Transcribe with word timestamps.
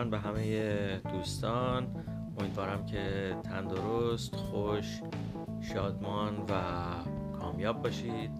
بیکران 0.00 0.10
به 0.10 0.18
همه 0.18 0.98
دوستان. 0.98 1.86
امیدوارم 2.38 2.86
که 2.86 3.36
تندرست 3.44 4.36
خوش 4.36 5.00
شادمان 5.60 6.36
و 6.36 6.62
کامیاب 7.38 7.82
باشید. 7.82 8.30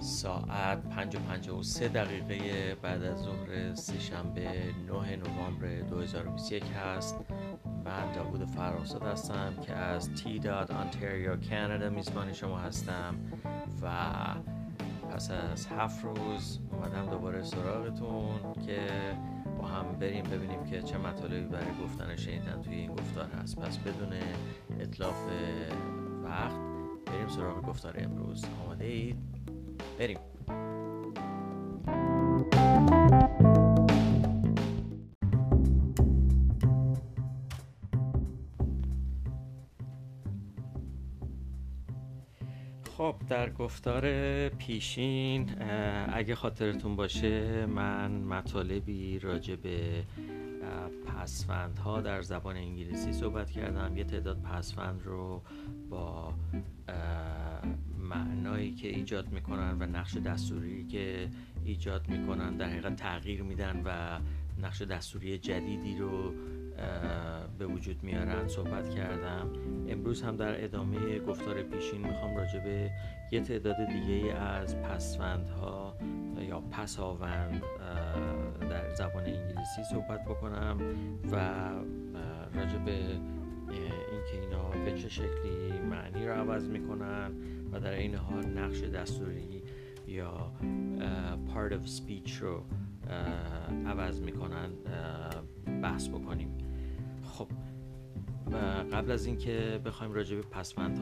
ساعت 0.00 0.88
5 0.88 1.50
و 1.50 1.62
سه 1.62 1.88
دقیقه 1.88 2.74
بعد 2.74 3.02
از 3.02 3.18
ظهر 3.18 3.74
سهشنبه 3.74 4.50
9 4.86 5.16
نوامبر 5.16 5.80
2021 5.80 6.64
هست. 6.64 7.16
من 7.84 8.12
داوود 8.12 8.44
فراسد 8.44 9.02
هستم 9.02 9.54
که 9.66 9.72
از 9.72 10.14
تی 10.14 10.38
داد 10.38 10.72
آنتریو 10.72 11.36
کانادا 11.50 11.90
میزبان 11.90 12.32
شما 12.32 12.58
هستم 12.58 13.14
و 13.82 13.90
پس 15.10 15.30
از 15.30 15.66
هفت 15.66 16.04
روز 16.04 16.58
اومدم 16.72 17.10
دوباره 17.10 17.42
سراغتون 17.42 18.52
که 18.66 18.88
هم 19.68 19.98
بریم 20.00 20.24
ببینیم 20.24 20.64
که 20.64 20.82
چه 20.82 20.98
مطالبی 20.98 21.46
برای 21.46 21.72
گفتن 21.84 22.16
شنیدن 22.16 22.62
توی 22.62 22.74
این 22.74 22.94
گفتار 22.94 23.28
هست. 23.42 23.58
پس 23.58 23.78
بدون 23.78 24.12
اطلاف 24.80 25.16
وقت 26.24 26.60
بریم 27.06 27.28
سراغ 27.28 27.66
گفتار 27.66 27.94
امروز. 27.98 28.44
آماده 28.64 28.84
اید؟ 28.84 29.16
بریم. 29.98 30.18
در 43.28 43.50
گفتار 43.50 44.02
پیشین 44.48 45.62
اگه 46.12 46.34
خاطرتون 46.34 46.96
باشه 46.96 47.66
من 47.66 48.10
مطالبی 48.10 49.18
راجع 49.18 49.56
به 49.56 50.04
پسفندها 51.06 52.00
در 52.00 52.22
زبان 52.22 52.56
انگلیسی 52.56 53.12
صحبت 53.12 53.50
کردم. 53.50 53.96
یه 53.96 54.04
تعداد 54.04 54.42
پسفند 54.42 55.02
رو 55.04 55.42
با 55.90 56.34
معنایی 57.98 58.74
که 58.74 58.88
ایجاد 58.88 59.32
می‌کنن 59.32 59.76
و 59.80 59.86
نقش 59.86 60.16
دستوری 60.16 60.86
که 60.86 61.28
ایجاد 61.64 62.08
می‌کنن 62.08 62.56
در 62.56 62.68
حقیقت 62.68 62.96
تغییر 62.96 63.42
میدن 63.42 63.82
و 63.84 64.18
نقش 64.62 64.82
دستوری 64.82 65.38
جدیدی 65.38 65.96
رو 65.96 66.32
به 67.58 67.66
وجود 67.66 68.02
میارن 68.02 68.48
صحبت 68.48 68.90
کردم. 68.90 69.50
امروز 69.88 70.22
هم 70.22 70.36
در 70.36 70.64
ادامه 70.64 71.18
گفتار 71.18 71.62
پیشین 71.62 72.06
می‌خوام 72.06 72.36
راجع 72.36 72.64
به 72.64 72.90
یه 73.32 73.40
تعداد 73.40 73.76
دیگه 73.86 74.34
از 74.34 74.82
پسوندها 74.82 75.96
یا 76.40 76.60
پساوند 76.60 77.62
در 78.70 78.94
زبان 78.94 79.24
انگلیسی 79.24 79.84
صحبت 79.90 80.24
بکنم 80.24 80.76
و 81.32 81.36
راجع 82.54 82.78
به 82.78 82.92
اینکه 84.12 84.40
اینا 84.42 84.68
به 84.68 84.92
چه 84.92 85.08
شکلی 85.08 85.80
معنی 85.90 86.26
رو 86.26 86.32
عوض 86.34 86.68
می‌کنن 86.68 87.30
و 87.72 87.80
در 87.80 87.92
این 87.92 88.14
حال 88.14 88.46
نقش 88.46 88.82
دستوری 88.82 89.62
یا 90.06 90.52
part 91.48 91.72
of 91.72 91.86
speech 91.86 92.30
رو 92.40 92.62
عوض 93.86 94.20
می‌کنن 94.20 94.70
بحث 95.82 96.08
بکنیم. 96.08 96.67
خب 97.38 97.48
قبل 98.92 99.10
از 99.10 99.26
اینکه 99.26 99.80
بخوایم 99.84 100.12
راجع 100.12 100.36
به 100.36 100.42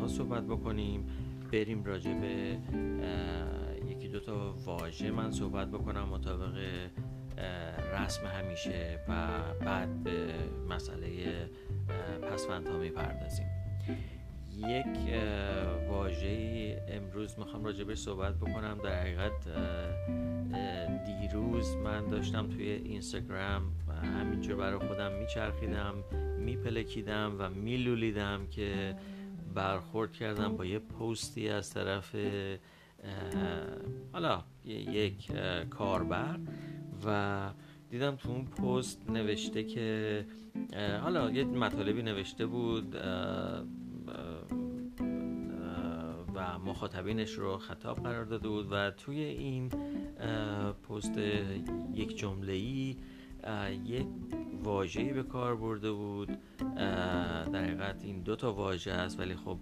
صحبت 0.08 0.42
بکنیم 0.42 1.06
بریم 1.52 1.84
راجع 1.84 2.12
به 2.12 2.58
یکی 3.86 4.08
دو 4.08 4.20
تا 4.20 4.54
واژه 4.64 5.10
من 5.10 5.30
صحبت 5.30 5.68
بکنم 5.68 6.08
مطابق 6.08 6.54
رسم 7.92 8.26
همیشه 8.26 8.98
و 9.08 9.28
بعد 9.64 10.02
به 10.02 10.34
مسئله 10.68 11.08
پسوندها 12.32 12.78
می‌پردازیم. 12.78 13.46
یک 14.56 15.14
واژه 15.88 16.82
امروز 16.88 17.38
می‌خوام 17.38 17.64
راجع 17.64 17.84
به 17.84 17.94
صحبت 17.94 18.34
بکنم. 18.34 18.78
در 18.84 19.00
حقیقت 19.00 19.48
دیروز 21.06 21.76
من 21.76 22.10
داشتم 22.10 22.48
توی 22.48 22.70
اینستاگرام 22.70 23.62
همینجور 24.02 24.56
برای 24.56 24.78
خودم 24.88 25.12
میچرخیدم 25.12 25.94
میپلکیدم 26.38 27.36
و 27.38 27.50
میلولیدم 27.50 28.46
که 28.50 28.96
برخورد 29.54 30.12
کردم 30.12 30.56
با 30.56 30.64
یه 30.64 30.78
پستی 30.78 31.48
از 31.48 31.70
طرف 31.70 32.16
حالا 34.12 34.42
یک 34.64 35.32
کاربر 35.70 36.38
و 37.06 37.50
دیدم 37.90 38.16
تو 38.16 38.28
اون 38.28 38.44
پست 38.44 39.10
نوشته 39.10 39.64
که 39.64 40.24
حالا 41.02 41.30
یه 41.30 41.44
مطالبی 41.44 42.02
نوشته 42.02 42.46
بود 42.46 42.96
و 46.34 46.58
مخاطبینش 46.58 47.32
رو 47.32 47.58
خطاب 47.58 47.96
قرار 48.02 48.24
داده 48.24 48.48
بود 48.48 48.68
و 48.70 48.90
توی 48.90 49.20
این 49.20 49.68
پست 50.88 51.18
یک 51.94 52.18
جمله 52.18 52.52
ای 52.52 52.96
یک 53.84 54.06
واژه‌ای 54.64 55.12
به 55.12 55.22
کار 55.22 55.56
برده 55.56 55.92
بود. 55.92 56.38
در 57.52 57.64
حقیقت 57.64 58.04
این 58.04 58.20
دو 58.22 58.36
تا 58.36 58.52
واژه 58.52 58.92
است 58.92 59.20
ولی 59.20 59.34
خب 59.34 59.58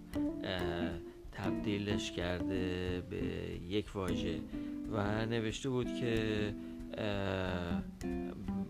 تبدیلش 1.32 2.12
کرده 2.12 3.02
به 3.10 3.22
یک 3.68 3.96
واژه. 3.96 4.40
و 4.92 5.26
نوشته 5.26 5.68
بود 5.68 5.94
که 5.94 6.54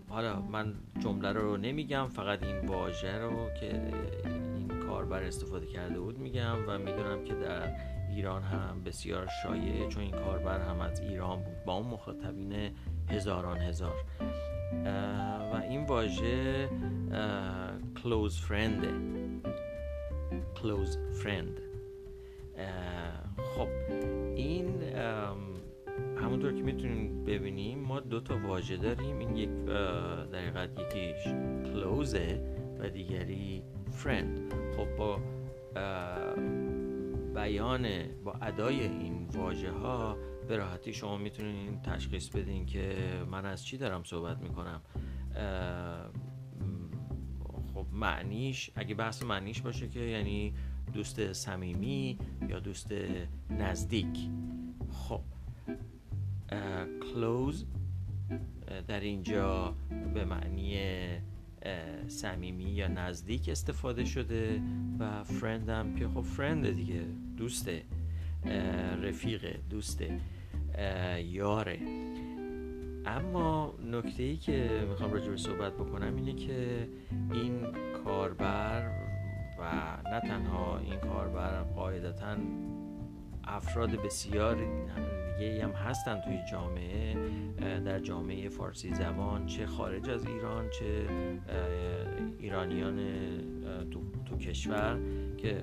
حالا 0.09 0.41
من 0.41 0.73
جمله 0.99 1.31
رو 1.31 1.57
نمیگم 1.57 2.07
فقط 2.07 2.43
این 2.43 2.67
واژه 2.67 3.17
رو 3.17 3.49
که 3.59 3.81
این 4.25 4.67
کاربر 4.87 5.23
استفاده 5.23 5.65
کرده 5.65 5.99
بود 5.99 6.19
میگم 6.19 6.57
و 6.67 6.77
می‌دونم 6.77 7.23
که 7.23 7.33
در 7.33 7.75
ایران 8.09 8.43
هم 8.43 8.83
بسیار 8.83 9.27
شایعه 9.43 9.87
چون 9.87 10.03
این 10.03 10.11
کاربر 10.11 10.59
هم 10.59 10.81
از 10.81 10.99
ایران 10.99 11.39
بود 11.39 11.63
با 11.65 11.73
اون 11.73 11.87
مخاطبین 11.87 12.71
هزاران 13.09 13.57
هزار. 13.57 13.95
و 15.53 15.61
این 15.69 15.85
واژه 15.85 16.69
close 17.95 18.33
friend. 18.47 18.85
Close 20.55 21.23
friend. 21.23 21.55
خب 23.55 23.67
این 24.35 24.95
همونطور 26.25 26.53
که 26.53 26.63
می‌تونیم 26.63 27.23
ببینیم 27.23 27.79
ما 27.79 27.99
دو 27.99 28.19
تا 28.19 28.37
واژه 28.37 28.77
داریم. 28.77 29.17
این 29.17 29.35
یک 29.35 29.49
در 30.31 30.69
یکیش 30.79 31.23
close 31.63 32.15
و 32.79 32.89
دیگری 32.89 33.63
friend. 34.03 34.53
خب 34.77 34.95
با 34.97 35.19
بیان 37.35 37.87
با 38.23 38.33
ادای 38.41 38.79
این 38.79 39.27
واژه 39.33 39.71
ها 39.71 40.17
به 40.47 40.57
راحتی 40.57 40.93
شما 40.93 41.17
می‌تونین 41.17 41.81
تشخیص 41.81 42.29
بدین 42.29 42.65
که 42.65 42.95
من 43.31 43.45
از 43.45 43.65
چی 43.65 43.77
دارم 43.77 44.03
صحبت 44.03 44.37
می‌کنم. 44.37 44.81
خب 47.73 47.85
معنیش 47.91 48.71
اگه 48.75 48.95
بحث 48.95 49.23
معنیش 49.23 49.61
باشه 49.61 49.87
که 49.87 49.99
یعنی 49.99 50.53
دوست 50.93 51.33
صمیمی 51.33 52.17
یا 52.49 52.59
دوست 52.59 52.93
نزدیک. 53.49 54.29
خب 54.91 55.21
کلوز 57.01 57.65
در 58.87 58.99
اینجا 58.99 59.75
به 60.13 60.25
معنی 60.25 60.79
صمیمی 62.07 62.63
یا 62.63 62.87
نزدیک 62.87 63.49
استفاده 63.49 64.05
شده 64.05 64.61
و 64.99 65.23
فرند 65.23 65.69
هم 65.69 65.95
که 65.95 66.07
خب 66.07 66.21
فرند 66.21 66.75
دیگه 66.75 67.01
دوسته 67.37 67.83
رفیقه 69.01 69.59
دوسته 69.69 70.19
یاره. 71.23 71.79
اما 73.05 73.73
نکته 73.91 74.23
ای 74.23 74.37
که 74.37 74.85
می‌خوام 74.89 75.13
راجع 75.13 75.29
به 75.29 75.37
صحبت 75.37 75.73
بکنم 75.73 76.15
اینه 76.15 76.33
که 76.33 76.87
این 77.33 77.65
کاربر 78.05 78.91
و 79.59 79.97
نه 80.11 80.19
تنها 80.19 80.77
این 80.77 80.99
کاربر 80.99 81.61
قاعدتا 81.61 82.37
افراد 83.43 83.89
بسیار 83.89 84.57
دیگه 85.37 85.63
هم 85.63 85.71
هستن 85.71 86.21
توی 86.21 86.39
جامعه 86.51 87.15
در 87.79 87.99
جامعه 87.99 88.49
فارسی 88.49 88.93
زبان 88.93 89.45
چه 89.45 89.65
خارج 89.65 90.09
از 90.09 90.25
ایران 90.25 90.69
چه 90.69 91.07
ایرانیان 92.39 92.97
تو, 93.91 94.01
تو 94.25 94.37
کشور 94.37 94.99
که 95.37 95.61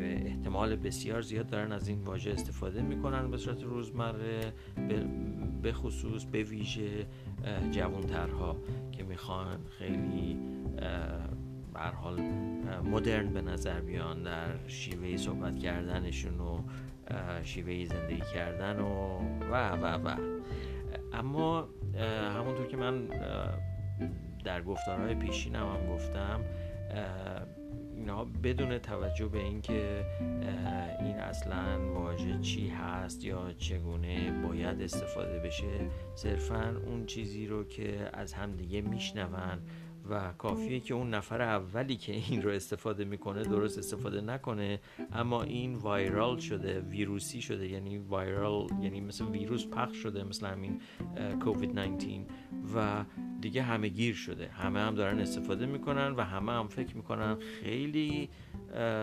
احتمال 0.00 0.76
بسیار 0.76 1.22
زیاد 1.22 1.46
دارن 1.46 1.72
از 1.72 1.88
این 1.88 2.04
واژه 2.04 2.30
استفاده 2.30 2.82
می‌کنن 2.82 3.30
به 3.30 3.36
صورت 3.36 3.62
روزمره 3.62 4.52
به 5.62 5.72
خصوص 5.72 6.24
به 6.24 6.42
ویژه 6.42 7.06
جوانترها 7.70 8.56
که 8.92 9.02
می‌خوان 9.02 9.58
خیلی 9.78 10.38
حال 11.74 12.20
مدرن 12.84 13.32
به 13.32 13.42
نظر 13.42 13.80
بیان 13.80 14.22
در 14.22 14.68
شیوه 14.68 15.16
صحبت 15.16 15.58
کردنشون 15.58 16.40
و 16.40 16.58
شیوه 17.42 17.84
زندگی 17.84 18.22
کردن 18.34 18.80
و 18.80 19.18
و 19.50 19.76
و 19.76 20.08
و. 20.08 20.16
اما 21.12 21.68
همونطور 22.36 22.66
که 22.66 22.76
من 22.76 23.08
در 24.44 24.62
گفتارهای 24.62 25.14
پیشینم 25.14 25.66
هم 25.66 25.94
گفتم 25.94 26.40
اینا 27.96 28.24
بدون 28.24 28.78
توجه 28.78 29.26
به 29.26 29.38
اینکه 29.38 30.04
این 31.00 31.16
اصلا 31.16 31.92
واژه 31.94 32.38
چی 32.38 32.68
هست 32.68 33.24
یا 33.24 33.52
چگونه 33.58 34.42
باید 34.42 34.82
استفاده 34.82 35.38
بشه 35.38 35.90
صرفا 36.14 36.76
اون 36.86 37.06
چیزی 37.06 37.46
رو 37.46 37.64
که 37.64 38.10
از 38.12 38.32
همدیگه 38.32 38.80
میشنون 38.80 39.58
و 40.10 40.32
کافیه 40.32 40.80
که 40.80 40.94
اون 40.94 41.14
نفر 41.14 41.42
اولی 41.42 41.96
که 41.96 42.12
این 42.12 42.42
رو 42.42 42.50
استفاده 42.50 43.04
می‌کنه 43.04 43.42
درست 43.42 43.78
استفاده 43.78 44.20
نکنه 44.20 44.80
اما 45.12 45.42
این 45.42 45.74
وایرال 45.74 46.38
شده 46.38 46.80
ویروسی 46.80 47.42
شده 47.42 47.68
یعنی 47.68 47.98
وایرال 47.98 48.66
یعنی 48.82 49.00
مثل 49.00 49.24
ویروس 49.24 49.66
پخش 49.66 49.96
شده 49.96 50.24
مثل 50.24 50.46
همین 50.46 50.80
کووید 51.44 51.78
19 51.78 52.26
و 52.74 53.04
دیگه 53.40 53.62
همه 53.62 53.88
گیر 53.88 54.14
شده. 54.14 54.48
همه 54.48 54.80
هم 54.80 54.94
دارن 54.94 55.18
استفاده 55.18 55.66
می‌کنن 55.66 56.12
و 56.12 56.20
همه 56.20 56.52
هم 56.52 56.68
فکر 56.68 56.96
می‌کنن 56.96 57.36
خیلی 57.62 58.28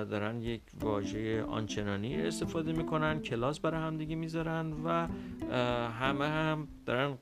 دارن 0.10 0.42
یک 0.42 0.62
واژه 0.80 1.44
آنچنانی 1.44 2.16
استفاده 2.16 2.72
می‌کنن 2.72 3.20
کلاس 3.20 3.60
برای 3.60 3.82
هم 3.82 3.98
دیگه 3.98 4.16
می‌ذارن 4.16 4.74
و 4.86 5.08
همه 5.90 6.28
هم 6.28 6.68
دارن 6.86 7.18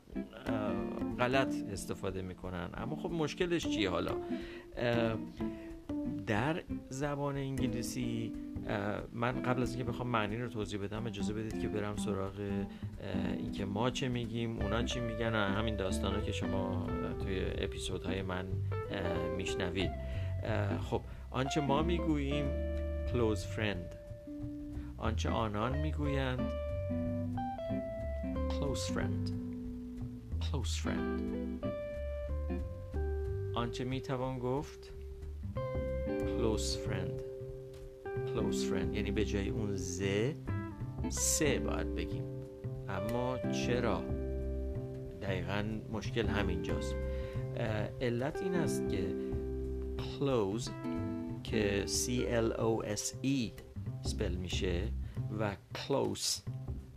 غلط 1.19 1.55
استفاده 1.71 2.21
می‌کنن. 2.21 2.69
اما 2.73 2.95
خب 2.95 3.11
مشکلش 3.11 3.67
چیه 3.67 3.89
حالا؟ 3.89 4.11
در 6.27 6.63
زبان 6.89 7.37
انگلیسی 7.37 8.31
من 9.13 9.41
قبل 9.41 9.61
از 9.61 9.75
اینکه 9.75 9.91
بخوام 9.91 10.07
معنی 10.07 10.37
رو 10.37 10.49
توضیح 10.49 10.79
بدم 10.79 11.07
اجازه 11.07 11.33
بدید 11.33 11.61
که 11.61 11.67
برم 11.67 11.95
سراغ 11.95 12.33
اینکه 13.37 13.65
ما 13.65 13.89
چه 13.89 14.07
میگیم 14.07 14.59
اونا 14.59 14.83
چی 14.83 14.99
میگن 14.99 15.33
همین 15.33 15.75
داستان 15.75 16.21
که 16.21 16.31
شما 16.31 16.87
توی 17.23 17.45
اپیزودهای 17.57 18.21
من 18.21 18.45
میشنوید. 19.37 19.91
خب 20.89 21.01
آنچه 21.35 21.61
ما 21.61 21.83
می‌گوییم 21.83 22.45
close 23.07 23.39
friend. 23.39 23.95
آنچه 24.97 25.29
آنان 25.29 25.77
می‌گویند 25.77 26.39
close 28.49 28.91
friend. 28.93 29.29
Close 30.41 30.85
friend. 30.85 31.67
آنچه 33.55 33.83
می‌توان 33.83 34.39
گفت 34.39 34.91
close 36.07 36.87
friend. 36.87 37.21
Close 38.27 38.71
friend. 38.71 38.95
یعنی 38.95 39.11
به 39.11 39.25
جای 39.25 39.49
اون 39.49 39.75
ز 39.75 40.03
سه 41.09 41.59
باید 41.59 41.95
بگیم. 41.95 42.23
اما 42.89 43.37
چرا؟ 43.37 44.01
دقیقا 45.21 45.63
مشکل 45.91 46.27
همینجاست. 46.27 46.95
علت 48.01 48.41
این 48.41 48.55
است 48.55 48.89
که 48.89 49.15
close 49.97 50.69
که 51.51 51.85
C 51.87 52.09
L 52.29 52.57
O 52.59 52.85
S 52.85 53.25
E 53.25 53.61
سپل 54.01 54.35
میشه 54.35 54.91
و 55.39 55.55
close 55.73 56.49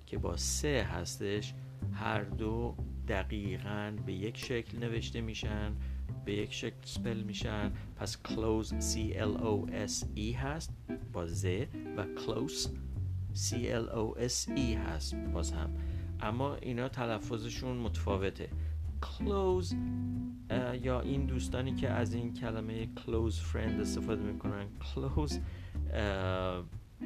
که 0.06 0.18
با 0.18 0.36
سه 0.36 0.82
هستش 0.82 1.54
هر 1.92 2.22
دو 2.22 2.76
دقیقا 3.08 3.96
به 4.06 4.12
یک 4.12 4.36
شکل 4.36 4.78
نوشته 4.78 5.20
میشن 5.20 5.76
به 6.24 6.34
یک 6.34 6.52
شکل 6.52 6.76
سپل 6.84 7.22
میشن. 7.22 7.72
پس 7.96 8.16
close 8.24 8.68
C 8.68 9.14
L 9.14 9.40
O 9.40 9.70
S 9.70 10.04
E 10.16 10.34
هست 10.34 10.72
با 11.12 11.26
ز 11.26 11.46
و 11.96 12.04
close 12.04 12.68
C 13.34 13.54
L 13.54 13.88
O 13.94 14.20
S 14.20 14.48
E 14.56 14.60
هست 14.60 15.14
باز 15.14 15.52
هم. 15.52 15.70
اما 16.20 16.54
اینا 16.54 16.88
تلفظشون 16.88 17.76
متفاوته. 17.76 18.48
close 19.02 19.74
یا 20.82 21.00
این 21.00 21.26
دوستانی 21.26 21.74
که 21.74 21.88
از 21.88 22.14
این 22.14 22.34
کلمه 22.34 22.88
close 22.96 23.34
friend 23.52 23.80
استفاده 23.80 24.22
می‌کنن. 24.22 24.66
Close 24.80 25.34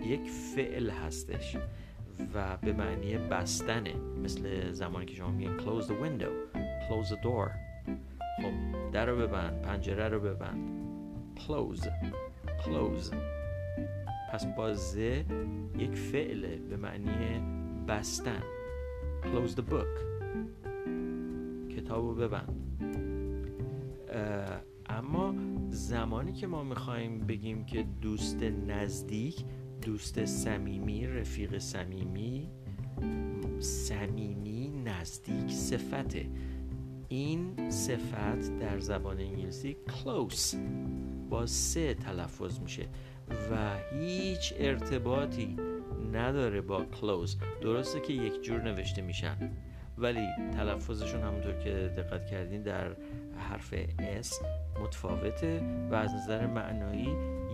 یک 0.07 0.31
فعل 0.57 0.91
هستش 0.91 1.57
و 2.35 2.57
به 2.57 2.73
معنی 2.73 3.19
بستنه. 3.19 3.95
مثل 4.23 4.71
زمانی 4.71 5.07
که 5.07 5.15
شما 5.15 5.31
میگن 5.31 5.59
close 5.59 5.85
the 5.85 5.93
window 6.05 6.59
close 6.89 7.09
the 7.09 7.23
door. 7.25 7.51
خب 8.43 8.91
در 8.93 9.07
رو 9.07 9.17
ببند 9.17 9.63
پنجره 9.63 10.09
رو 10.09 10.21
ببند. 10.21 10.83
Close 11.37 11.87
close. 12.65 13.15
پس 14.33 14.47
بازه 14.47 15.25
یک 15.79 15.95
فعله 15.95 16.57
به 16.57 16.77
معنی 16.77 17.43
بستن. 17.89 18.43
Close 19.23 19.51
the 19.51 19.63
book. 19.73 20.03
کتاب 21.77 22.05
رو 22.05 22.15
ببند. 22.15 22.62
اما 24.87 25.35
زمانی 25.71 26.33
که 26.33 26.47
ما 26.47 26.63
می‌خوایم 26.63 27.19
بگیم 27.19 27.65
که 27.65 27.83
دوست 28.01 28.43
نزدیک 28.43 29.45
دوست 29.83 30.25
صمیمی 30.25 31.07
رفیق 31.07 31.59
صمیمی 31.59 32.51
صمیمی 33.59 34.73
نزدیک 34.85 35.51
صفته. 35.51 36.27
این 37.09 37.71
صفت 37.71 38.59
در 38.59 38.81
زبان 38.81 39.19
انگلیسی 39.19 39.77
close 39.89 40.57
با 41.31 41.47
سه 41.47 41.95
تلفظ 41.95 42.61
میشه 42.61 42.89
و 43.51 43.77
هیچ 44.01 44.55
ارتباطی 44.57 45.57
نداره 46.13 46.61
با 46.61 46.85
close. 46.85 47.37
درسته 47.63 48.01
که 48.01 48.13
یک 48.13 48.43
جور 48.43 48.63
نوشته 48.63 49.03
میشن 49.03 49.51
ولی 49.99 50.27
تلفظشون 50.53 51.21
همونطور 51.21 51.53
که 51.53 51.71
دقت 51.97 52.27
کردین 52.27 52.63
در 52.63 52.97
حرف 53.43 53.75
S 54.23 54.45
متفاوته 54.83 55.61
و 55.91 55.95
از 55.95 56.15
نظر 56.15 56.47
معنایی 56.47 57.09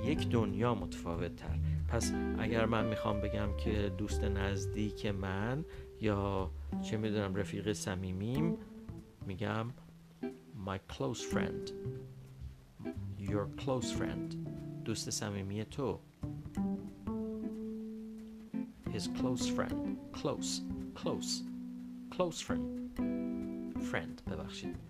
یک 0.04 0.28
دنیا 0.28 0.74
متفاوت 0.74 1.36
تر 1.36 1.58
پس 1.88 2.12
اگر 2.38 2.66
من 2.66 2.86
می‌خوام 2.86 3.20
بگم 3.20 3.56
که 3.56 3.92
دوست 3.98 4.24
نزدیک 4.24 5.06
من 5.06 5.64
یا 6.00 6.50
چه 6.82 6.96
می‌دونم 6.96 7.34
رفیق 7.34 7.72
صمیمیم 7.72 8.56
میگم 9.26 9.66
my 10.66 10.78
close 10.94 11.22
friend. 11.22 11.72
Your 13.18 13.46
close 13.56 13.90
friend. 13.92 14.36
دوست 14.84 15.10
صمیمی 15.10 15.64
تو. 15.64 16.00
His 18.94 19.08
close 19.08 19.46
friend. 19.56 19.96
Close. 20.12 20.62
Close. 20.94 21.42
Close 22.10 22.40
friend. 22.40 22.98
Friend. 23.90 24.30
ببخشید. 24.30 24.87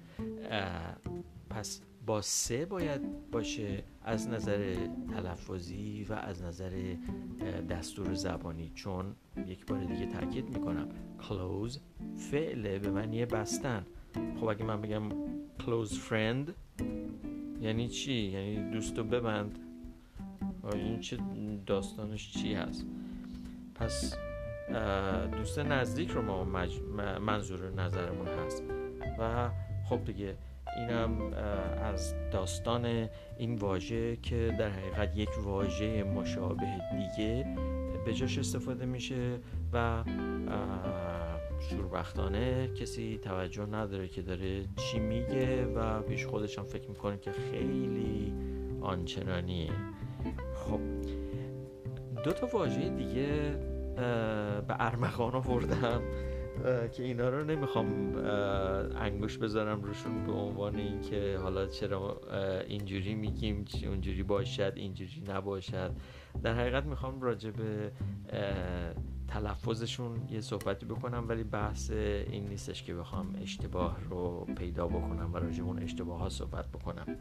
پس 1.51 1.81
با 2.07 2.21
سه 2.21 2.67
باید 2.67 3.31
باشه 3.31 3.83
از 4.05 4.29
نظر 4.29 4.75
تلفظی 5.13 6.07
و 6.09 6.13
از 6.13 6.43
نظر 6.43 6.97
دستور 7.71 8.15
زبانی 8.15 8.73
چون 8.75 9.15
یک 9.47 9.67
بار 9.67 9.85
دیگه 9.85 10.07
تاکید 10.07 10.51
می‌کنم. 10.51 10.89
Close 11.21 11.79
فعله 12.31 12.79
به 12.79 12.91
معنی 12.91 13.27
بستن. 13.27 13.87
خب 14.41 14.45
اگه 14.45 14.65
من 14.65 14.81
بگم 14.81 15.09
close 15.59 15.93
friend 15.93 16.51
یعنی 17.61 17.89
چی؟ 17.89 18.13
یعنی 18.13 18.71
دوستو 18.71 19.05
ببند. 19.05 19.59
این 20.73 21.01
چه 21.01 21.19
داستانش 21.67 22.33
چی 22.33 22.55
هست؟ 22.55 22.87
پس 23.75 24.15
دوست 25.37 25.59
نزدیک 25.59 26.11
رو 26.11 26.23
ما 26.23 26.45
منظور 27.19 27.71
نظرمون 27.71 28.29
هست. 28.29 28.63
و 29.19 29.51
خب 29.89 30.05
دیگه 30.05 30.35
اینم 30.77 31.33
از 31.83 32.15
داستان 32.31 33.09
این 33.39 33.55
واژه 33.55 34.17
که 34.17 34.55
در 34.59 34.69
حقیقت 34.69 35.17
یک 35.17 35.29
واژه 35.45 36.03
مشابه 36.03 36.67
دیگه 36.91 37.47
به 38.05 38.15
جاش 38.15 38.39
استفاده 38.39 38.87
میشه 38.87 39.39
و 39.73 40.05
شوربختانه 41.59 42.69
کسی 42.69 43.19
توجه 43.23 43.67
نداره 43.67 44.09
که 44.09 44.23
داره 44.23 44.65
چی 44.77 44.99
میگه 44.99 45.65
و 45.65 46.03
پیش 46.03 46.27
خودش 46.27 46.59
هم 46.59 46.65
فکر 46.65 46.89
می‌کنه 46.89 47.19
که 47.19 47.33
خیلی 47.33 48.35
آنچنانیه. 48.81 49.73
خب 50.55 50.81
دو 52.25 52.33
تا 52.33 52.47
واژه 52.47 52.89
دیگه 52.89 53.59
به 54.69 54.77
ارمغان 54.81 55.35
آوردم. 55.35 56.03
که 56.93 57.03
اینا 57.03 57.29
رو 57.29 57.45
نمی‌خوام 57.45 58.17
انگوش 58.97 59.39
بذارم 59.39 59.83
روشون 59.83 60.27
به 60.27 60.33
عنوان 60.33 60.77
اینکه 60.77 61.39
حالا 61.43 61.67
چرا 61.67 62.21
اینجوری 62.69 63.15
میگیم 63.15 63.65
اونجوری 63.87 64.23
باشد 64.23 64.73
اینجوری 64.77 65.23
نباشد. 65.29 65.91
در 66.43 66.55
حقیقت 66.55 66.85
می‌خوام 66.85 67.21
راجع 67.21 67.51
به 67.51 67.93
تلفظشون 69.29 70.29
یه 70.31 70.41
صحبتی 70.41 70.87
بکنم 70.87 71.25
ولی 71.29 71.45
بحث 71.45 71.91
این 71.91 72.49
نیستش 72.49 72.83
که 72.83 72.95
بخوام 72.95 73.35
اشتباه 73.43 73.99
رو 74.11 74.47
پیدا 74.57 74.87
بکنم 74.87 75.31
و 75.35 75.37
راجع 75.37 75.63
اون 75.63 75.83
اشتباه 75.83 76.19
ها 76.19 76.29
صحبت 76.29 76.69
بکنم. 76.69 77.17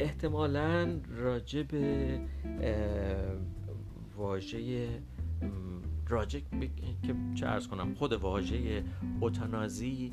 احتمالا 0.00 1.00
راجع 1.16 1.62
به 1.62 2.18
واژه 4.16 4.88
راجع 6.08 6.40
که 7.02 7.14
چه 7.34 7.46
ارز 7.46 7.68
کنم 7.68 7.94
خود 7.94 8.12
واژه 8.12 8.84
اوتانازی 9.20 10.12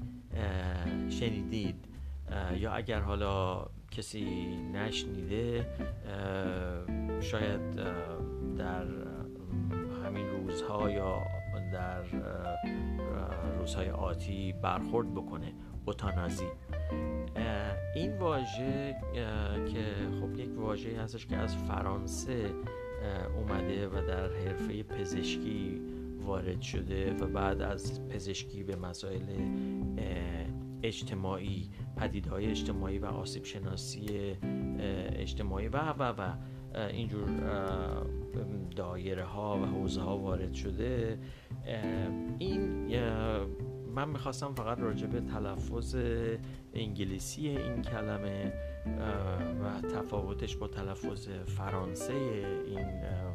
شنیدید. 1.09 1.85
یا 2.57 2.71
اگر 2.71 2.99
حالا 2.99 3.65
کسی 3.91 4.45
نشنیده 4.73 5.67
شاید 7.21 7.75
در 8.57 8.85
همین 10.05 10.29
روزها 10.29 10.89
یا 10.89 11.17
در 11.73 12.03
روزهای 13.59 13.89
آتی 13.89 14.53
برخورد 14.53 15.13
بکنه 15.13 15.53
اوتانازی. 15.85 16.47
این 17.95 18.17
واژه 18.17 18.95
که 19.73 19.85
خب 20.21 20.39
یک 20.39 20.49
واژه 20.57 21.01
هستش 21.01 21.25
که 21.25 21.37
از 21.37 21.55
فرانسه 21.55 22.51
اومده 23.35 23.87
و 23.87 24.07
در 24.07 24.33
حرفه 24.33 24.83
پزشکی 24.83 25.81
وارد 26.25 26.61
شده 26.61 27.13
و 27.13 27.27
بعد 27.27 27.61
از 27.61 28.07
پزشکی 28.07 28.63
به 28.63 28.75
مسائل 28.75 29.23
اجتماعی 30.83 31.69
پدیدهای 31.97 32.45
اجتماعی 32.45 32.99
و 32.99 33.05
آسیب 33.05 33.43
شناسی 33.43 34.35
اجتماعی 35.09 35.67
و 35.67 35.77
و 35.77 36.03
و 36.03 36.33
اینجور 36.89 37.29
دایره 38.75 39.23
ها 39.23 39.59
و 39.59 39.65
حوزه 39.65 40.01
ها 40.01 40.17
وارد 40.17 40.53
شده. 40.53 41.19
این 42.39 42.89
من 43.95 44.09
می‌خواستم 44.09 44.53
فقط 44.53 44.79
راجع 44.79 45.07
به 45.07 45.21
تلفظ 45.21 45.95
انگلیسی 46.73 47.47
این 47.47 47.81
کلمه 47.81 48.53
و 49.61 49.81
تفاوتش 49.81 50.55
با 50.55 50.67
تلفظ 50.67 51.29
فرانسه 51.29 52.13
این 52.13 52.87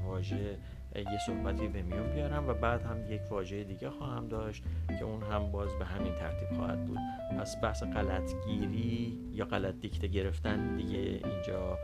واژه 0.07 0.59
یه 0.97 1.19
صحبتی 1.27 1.69
به 1.69 1.83
میون 1.83 2.13
بیارم 2.13 2.49
و 2.49 2.55
بعد 2.55 2.83
هم 2.83 3.13
یک 3.13 3.21
واژه 3.31 3.65
دیگه 3.65 3.91
خواهم 3.91 4.29
داشت 4.29 4.65
که 4.99 5.05
اون 5.05 5.23
هم 5.23 5.53
باز 5.53 5.79
به 5.79 5.85
همین 5.85 6.15
ترتیب 6.15 6.49
خواهد 6.57 6.87
بود. 6.87 6.99
پس 7.39 7.57
بحث 7.63 7.83
غلطگیری 7.83 9.21
یا 9.33 9.45
غلط 9.45 9.75
دیکته 9.75 10.07
گرفتن 10.07 10.77
دیگه 10.77 10.99
اینجا 10.99 11.79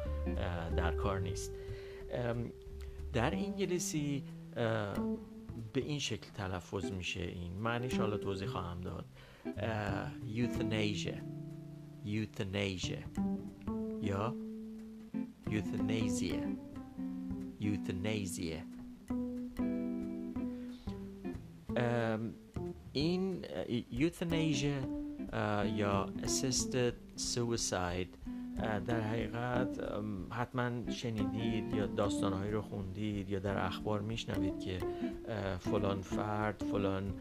در 0.77 0.93
کار 0.93 1.21
نیست. 1.21 1.53
در 3.13 3.35
انگلیسی 3.35 4.25
به 5.73 5.81
این 5.81 5.99
شکل 5.99 6.31
تلفظ 6.35 6.93
میشه 6.93 7.21
این. 7.21 7.53
معنیش 7.53 7.99
حالا 7.99 8.17
توضیح 8.17 8.49
خواهم 8.49 8.81
داد. 8.81 9.05
euthanasia 10.37 11.17
euthanasia 12.05 12.99
یا 14.03 14.35
euthanasia 15.51 16.43
euthanasia 17.61 18.65
این 22.93 23.45
euthanasia 23.91 24.79
یا 25.77 26.07
assisted 26.23 26.95
suicide 27.17 28.09
در 28.87 29.01
حقیقت 29.01 29.81
حتما 30.31 30.91
شنیدید 30.91 31.75
یا 31.75 31.87
داستانهایی 31.87 32.51
رو 32.51 32.63
خوندید 32.63 33.31
یا 33.31 33.39
در 33.39 33.67
اخبار 33.67 34.01
میشنوید 34.01 34.61
که 34.61 34.79
فلان 35.59 36.01
فرد 36.01 36.63
فلان 36.71 37.15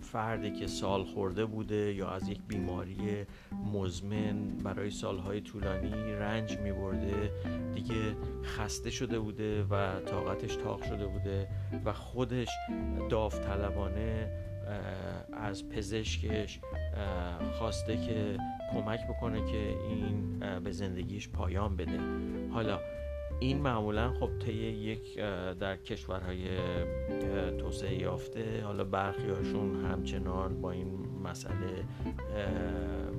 فردی 0.00 0.52
که 0.52 0.66
سال 0.66 1.04
خورده 1.04 1.44
بوده 1.44 1.94
یا 1.94 2.10
از 2.10 2.28
یک 2.28 2.40
بیماری 2.48 3.26
مزمن 3.72 4.48
برای 4.64 4.90
سالهای 4.90 5.40
طولانی 5.40 6.12
رنج 6.12 6.58
می 6.58 6.72
برده 6.72 7.30
دیگه 7.74 8.16
خسته 8.44 8.90
شده 8.90 9.18
بوده 9.18 9.62
و 9.62 10.00
طاقتش 10.00 10.56
تاق 10.56 10.82
شده 10.82 11.06
بوده 11.06 11.48
و 11.84 11.92
خودش 11.92 12.48
داوطلبانه 13.10 14.30
از 15.32 15.68
پزشکش 15.68 16.60
خواسته 17.58 17.96
که 17.96 18.38
کمک 18.72 19.06
بکنه 19.06 19.52
که 19.52 19.76
این 19.88 20.38
به 20.64 20.70
زندگیش 20.70 21.28
پایان 21.28 21.76
بده. 21.76 22.00
حالا 22.52 22.80
این 23.40 23.62
معمولا 23.62 24.12
خب 24.12 24.30
طی 24.38 24.52
یک 24.52 25.18
در 25.60 25.76
کشورهای 25.76 26.48
توسعه 27.58 27.98
یافته 27.98 28.62
حالا 28.64 28.84
برخی 28.84 29.28
هاشون 29.28 29.84
همچنان 29.84 30.60
با 30.60 30.70
این 30.70 31.10
مسئله 31.24 31.84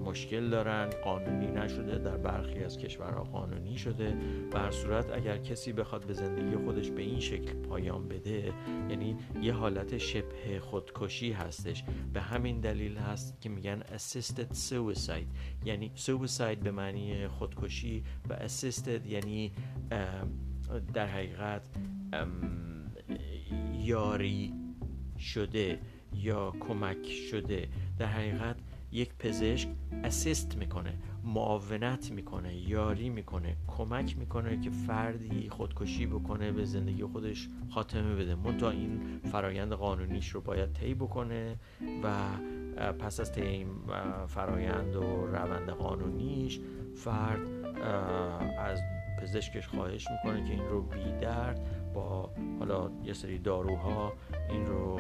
مشکل 0.05 0.49
دارن. 0.49 0.89
قانونی 1.03 1.47
نشده 1.47 1.97
در 1.97 2.17
برخی 2.17 2.63
از 2.63 2.77
کشورها 2.77 3.23
قانونی 3.23 3.77
شده. 3.77 4.17
و 4.53 4.71
صورت 4.71 5.11
اگر 5.11 5.37
کسی 5.37 5.73
بخواد 5.73 6.05
به 6.05 6.13
زندگی 6.13 6.55
خودش 6.65 6.89
به 6.89 7.01
این 7.01 7.19
شکل 7.19 7.53
پایان 7.53 8.07
بده 8.07 8.53
یعنی 8.89 9.17
یه 9.41 9.53
حالت 9.53 9.97
شبه 9.97 10.59
خودکشی 10.59 11.31
هستش. 11.31 11.83
به 12.13 12.21
همین 12.21 12.59
دلیل 12.59 12.97
هست 12.97 13.41
که 13.41 13.49
میگن 13.49 13.81
assisted 13.81 14.55
suicide. 14.69 15.65
یعنی 15.65 15.91
suicide 15.95 16.63
به 16.63 16.71
معنی 16.71 17.27
خودکشی 17.27 18.03
و 18.29 18.47
assisted 18.47 19.07
یعنی 19.07 19.51
در 20.93 21.07
حقیقت 21.07 21.69
یاری 23.73 24.53
شده 25.19 25.79
یا 26.13 26.53
کمک 26.59 27.07
شده 27.31 27.67
در 27.99 28.05
حقیقت 28.05 28.55
یک 28.91 29.13
پزشک 29.19 29.69
اسیست 30.03 30.57
می‌کنه 30.57 30.93
معاونت 31.23 32.11
می‌کنه 32.11 32.55
یاری 32.55 33.09
می‌کنه 33.09 33.57
کمک 33.67 34.17
می‌کنه 34.17 34.61
که 34.61 34.69
فردی 34.69 35.49
خودکشی 35.49 36.05
بکنه 36.05 36.51
به 36.51 36.65
زندگی 36.65 37.03
خودش 37.03 37.47
خاتمه 37.69 38.15
بده. 38.15 38.35
منتها 38.35 38.69
این 38.69 39.19
فرایند 39.31 39.73
قانونیش 39.73 40.29
رو 40.29 40.41
باید 40.41 40.73
طی 40.73 40.93
بکنه 40.93 41.55
و 42.03 42.29
پس 42.99 43.19
از 43.19 43.31
طی 43.31 43.41
این 43.41 43.67
فرایند 44.27 44.95
و 44.95 45.25
روند 45.25 45.69
قانونیش 45.69 46.59
فرد 46.95 47.47
از 48.59 48.81
پزشکش 49.21 49.67
خواهش 49.67 50.07
می‌کنه 50.11 50.43
که 50.43 50.53
این 50.53 50.67
رو 50.67 50.81
بی 50.81 51.11
درد 51.21 51.59
با 51.93 52.29
حالا 52.59 52.91
یه 53.03 53.13
سری 53.13 53.39
داروها 53.39 54.13
این 54.49 54.65
رو 54.65 54.99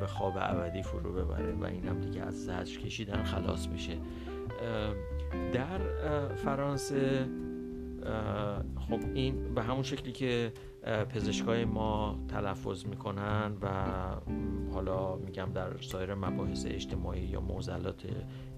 به 0.00 0.06
خواب 0.06 0.34
ابدی 0.36 0.82
فرو 0.82 1.12
ببره 1.12 1.52
و 1.52 1.64
این 1.64 1.88
هم 1.88 2.00
دیگه 2.00 2.22
از 2.22 2.44
زجر 2.44 2.80
کشیدن 2.80 3.22
خلاص 3.22 3.66
بشه. 3.66 3.96
در 5.52 5.78
فرانسه 6.34 7.28
خب 8.88 9.00
این 9.14 9.54
به 9.54 9.62
همون 9.62 9.82
شکلی 9.82 10.12
که 10.12 10.52
پزشکای 10.84 11.64
ما 11.64 12.18
تلفظ 12.28 12.86
می‌کنن 12.86 13.52
و 13.62 13.68
حالا 14.72 15.16
میگم 15.16 15.48
در 15.54 15.76
سایر 15.80 16.14
مباحث 16.14 16.66
اجتماعی 16.66 17.22
یا 17.22 17.40
موزلات 17.40 18.06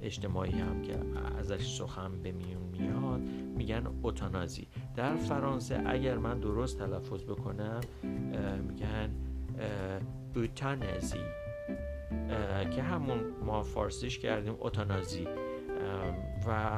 اجتماعی 0.02 0.52
هم 0.52 0.82
که 0.82 0.98
ازش 1.38 1.76
سخن 1.78 2.22
به 2.22 2.32
میون 2.32 2.62
میاد 2.62 3.20
میگن 3.56 3.86
اوتانازی. 4.02 4.68
در 4.96 5.16
فرانسه 5.16 5.82
اگر 5.86 6.18
من 6.18 6.40
درست 6.40 6.78
تلفظ 6.78 7.24
بکنم 7.24 7.80
میگن 8.68 9.10
اوتانازی. 10.36 11.20
که 12.70 12.82
همون 12.82 13.20
ما 13.44 13.62
فارسیش 13.62 14.18
کردیم 14.18 14.56
اوتانازی. 14.60 15.26
و 16.46 16.72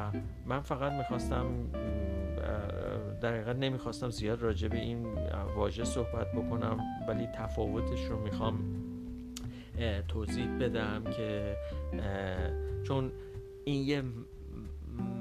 من 0.47 0.61
فقط 0.61 0.93
می‌خواستم 0.93 1.47
در 3.21 3.35
حقیقت 3.35 3.57
نمی‌خواستم 3.57 4.11
زیاد 4.11 4.43
راجع 4.43 4.69
به 4.69 4.79
این 4.79 5.07
واژه 5.57 5.85
صحبت 5.85 6.33
بکنم 6.33 6.79
ولی 7.09 7.27
تفاوتش 7.27 8.05
رو 8.05 8.21
می‌خوام 8.21 8.59
توضیح 10.09 10.59
بدم 10.59 11.05
که 11.05 11.57
چون 12.85 13.13
این 13.65 13.89
یه 13.89 14.03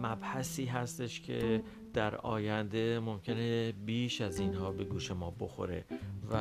مبحثی 0.01 0.65
هستش 0.65 1.21
که 1.21 1.63
در 1.93 2.15
آینده 2.15 2.99
ممکنه 2.99 3.71
بیش 3.85 4.21
از 4.21 4.39
اینها 4.39 4.71
به 4.71 4.83
گوش 4.83 5.11
ما 5.11 5.33
بخوره. 5.39 5.85
و 6.31 6.37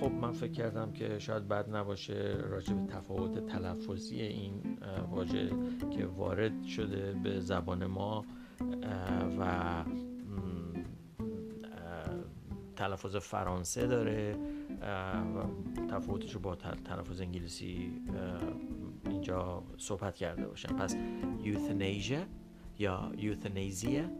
خب 0.00 0.10
من 0.10 0.32
فکر 0.32 0.52
کردم 0.52 0.92
که 0.92 1.18
شاید 1.18 1.48
بد 1.48 1.76
نباشه 1.76 2.36
راجع 2.50 2.74
به 2.74 2.92
تفاوت 2.92 3.46
تلفظی 3.46 4.20
این 4.20 4.78
واژه 5.10 5.50
که 5.90 6.06
وارد 6.06 6.64
شده 6.64 7.12
به 7.22 7.40
زبان 7.40 7.86
ما 7.86 8.24
و 9.38 9.84
تلفظ 12.76 13.16
فرانسه 13.16 13.86
داره 13.86 14.36
و 14.82 15.44
تفاوتش 15.90 16.34
رو 16.34 16.40
با 16.40 16.54
تلفظ 16.56 17.20
انگلیسی 17.20 17.92
اینجا 19.06 19.62
صحبت 19.78 20.14
کرده 20.14 20.46
باشم. 20.46 20.76
پس 20.76 20.96
یوثنیژه 21.42 22.26
یا 22.78 23.12
یوثنیزیه 23.18 24.10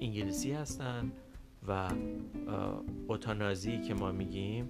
انگلیسی 0.00 0.52
هستن 0.52 1.12
و 1.68 1.90
اوتانازی 3.08 3.80
که 3.80 3.94
ما 3.94 4.12
میگیم 4.12 4.68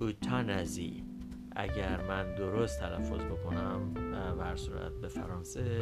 اوتانازی. 0.00 1.04
اگر 1.58 2.00
من 2.02 2.34
درست 2.34 2.80
تلفظ 2.80 3.20
بکنم 3.20 3.94
بر 4.38 4.56
صورت 4.56 4.92
به 4.92 5.08
فرانسه 5.08 5.80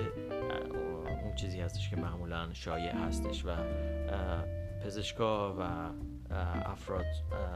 اون 1.24 1.34
چیزی 1.34 1.60
هستش 1.60 1.90
که 1.90 1.96
معمولا 1.96 2.48
شایع 2.52 2.92
هستش 2.92 3.44
و 3.44 3.50
پزشکا 4.84 5.56
و 5.58 5.90
افراد 6.66 7.04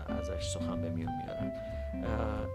ازش 0.09 0.45
سخن 0.45 0.83
به 0.83 0.91
میان 0.91 1.13
میارن. 1.25 1.53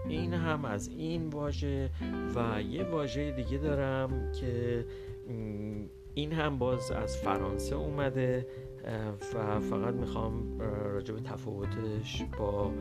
این 0.08 0.34
هم 0.34 0.64
از 0.64 0.88
این 0.88 1.28
واژه 1.28 1.90
و 2.34 2.62
یه 2.62 2.84
واژه 2.84 3.30
دیگه 3.30 3.58
دارم 3.58 4.32
که 4.32 4.84
این 6.14 6.32
هم 6.32 6.58
باز 6.58 6.90
از 6.90 7.16
فرانسه 7.16 7.76
اومده 7.76 8.46
و 9.34 9.60
فقط 9.60 9.94
می‌خوام 9.94 10.60
راجع 10.60 11.14
به 11.14 11.20
تفاوتش 11.20 12.24
با 12.38 12.72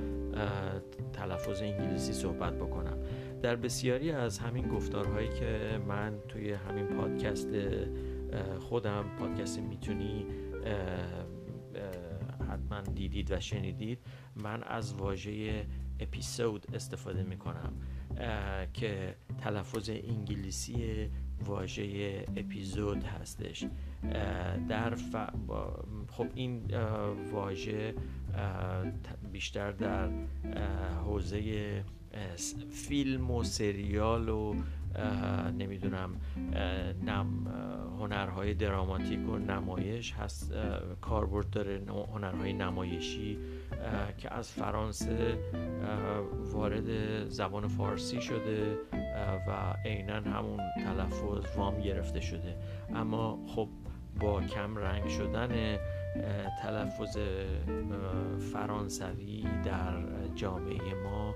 تلفظ 1.13 1.61
انگلیسی 1.61 2.13
صحبت 2.13 2.53
بکنم. 2.53 2.97
در 3.41 3.55
بسیاری 3.55 4.11
از 4.11 4.39
همین 4.39 4.67
گفتارهایی 4.67 5.29
که 5.29 5.79
من 5.87 6.19
توی 6.27 6.51
همین 6.51 6.85
پادکست 6.85 7.47
خودم 8.59 9.05
پادکست 9.19 9.59
می‌تونی 9.59 10.25
حتما 12.49 12.81
دیدید 12.81 13.31
و 13.31 13.39
شنیدید 13.39 13.99
من 14.35 14.63
از 14.63 14.93
واژه 14.93 15.65
اپیزود 15.99 16.65
استفاده 16.73 17.23
می‌کنم 17.23 17.73
که 18.73 19.15
تلفظ 19.37 19.89
انگلیسی 19.89 21.09
واژه 21.45 22.25
اپیزود 22.35 23.03
هستش. 23.03 23.65
در 24.69 24.95
ف... 24.95 25.15
خب 26.11 26.27
این 26.35 26.61
واژه 27.31 27.93
بیشتر 29.31 29.71
در 29.71 30.09
حوزه 31.05 31.83
فیلم 32.71 33.31
و 33.31 33.43
سریال 33.43 34.29
و 34.29 34.55
نمی‌دونم 35.57 36.09
نم 37.05 37.47
هنرهای 37.99 38.53
دراماتیک 38.53 39.29
و 39.29 39.37
نمایش 39.37 40.13
هست. 40.13 40.53
کاربرد 41.01 41.49
داره 41.49 41.81
هنرهای 42.13 42.53
نمایشی 42.53 43.37
که 44.17 44.33
از 44.33 44.51
فرانسه 44.51 45.37
وارد 46.51 46.89
زبان 47.29 47.67
فارسی 47.67 48.21
شده 48.21 48.77
و 49.47 49.73
عینا 49.85 50.13
همون 50.15 50.59
تلفظ 50.83 51.57
وام 51.57 51.81
گرفته 51.81 52.21
شده. 52.21 52.55
اما 52.95 53.39
خب 53.47 53.69
با 54.19 54.41
کم 54.41 54.77
رنگ 54.77 55.07
شدن 55.07 55.77
تلفظ 56.61 57.17
فرانسوی 58.53 59.43
در 59.63 59.93
جامعه 60.35 60.93
ما 61.03 61.35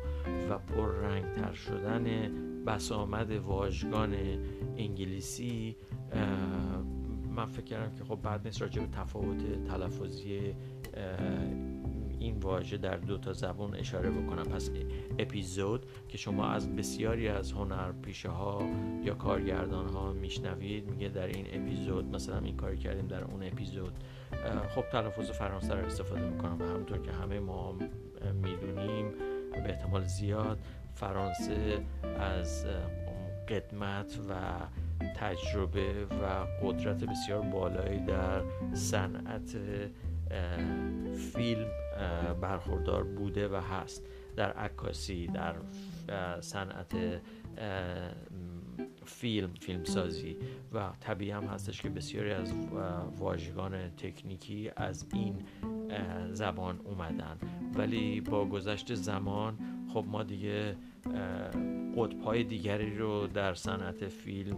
و 0.49 0.57
پر 0.57 0.87
رنگ 0.87 1.33
تر 1.33 1.53
شدن 1.53 2.31
بسامد 2.65 3.31
واژگان 3.31 4.15
انگلیسی 4.77 5.75
من 7.35 7.45
فکر 7.45 7.63
کردم 7.65 7.95
که 7.95 8.03
خب 8.03 8.21
بعد 8.21 8.45
نیست 8.45 8.61
راجع 8.61 8.81
به 8.81 8.87
تفاوت 8.87 9.63
تلفظی 9.63 10.55
این 12.19 12.37
واژه 12.37 12.77
در 12.77 12.97
دو 12.97 13.17
تا 13.17 13.33
زبان 13.33 13.75
اشاره 13.75 14.09
بکنم. 14.09 14.43
پس 14.43 14.71
اپیزود 15.19 15.85
که 16.07 16.17
شما 16.17 16.47
از 16.47 16.75
بسیاری 16.75 17.27
از 17.27 17.51
هنر 17.51 17.91
پیشه 17.91 18.29
ها 18.29 18.69
یا 19.03 19.13
کارگردان 19.13 19.89
ها 19.89 20.13
میشنوید 20.13 20.89
میگه 20.89 21.09
در 21.09 21.27
این 21.27 21.45
اپیزود 21.53 22.15
مثلا 22.15 22.39
این 22.39 22.57
کاری 22.57 22.77
کردیم 22.77 23.07
در 23.07 23.23
اون 23.23 23.43
اپیزود. 23.43 23.93
خب 24.75 24.83
تلفظ 24.91 25.31
فرانسه 25.31 25.73
رو 25.73 25.85
استفاده 25.85 26.29
می‌کنم 26.29 26.61
و 26.61 26.63
همونطور 26.63 26.97
که 26.97 27.11
همه 27.11 27.39
ما 27.39 27.75
می‌دونیم 28.33 29.11
به 29.51 29.69
احتمال 29.69 30.03
زیاد 30.03 30.59
فرانسه 30.95 31.79
از 32.19 32.65
قدمت 33.49 34.19
و 34.29 34.33
تجربه 35.15 36.05
و 36.05 36.45
قدرت 36.63 37.03
بسیار 37.03 37.41
بالایی 37.41 37.99
در 37.99 38.41
صنعت 38.73 39.57
فیلم 41.33 41.67
برخوردار 42.41 43.03
بوده 43.03 43.47
و 43.47 43.55
هست. 43.55 44.07
در 44.35 44.51
عکاسی 44.51 45.27
در 45.27 45.55
صنعت 46.41 46.95
فیلم 49.05 49.53
فیلمسازی. 49.53 50.37
و 50.73 50.89
طبیعی 50.99 51.31
هم 51.31 51.43
هستش 51.43 51.81
که 51.81 51.89
بسیاری 51.89 52.31
از 52.31 52.53
واژگان 53.17 53.89
تکنیکی 53.89 54.71
از 54.75 55.05
این 55.13 55.35
زبان 56.31 56.79
اومدن. 56.83 57.37
ولی 57.73 58.21
با 58.21 58.45
گذشت 58.45 58.93
زمان 58.93 59.57
خب 59.93 60.05
ما 60.07 60.23
دیگه 60.23 60.75
قطبهای 61.97 62.43
دیگری 62.43 62.97
رو 62.97 63.27
در 63.27 63.53
صنعت 63.53 64.07
فیلم 64.07 64.57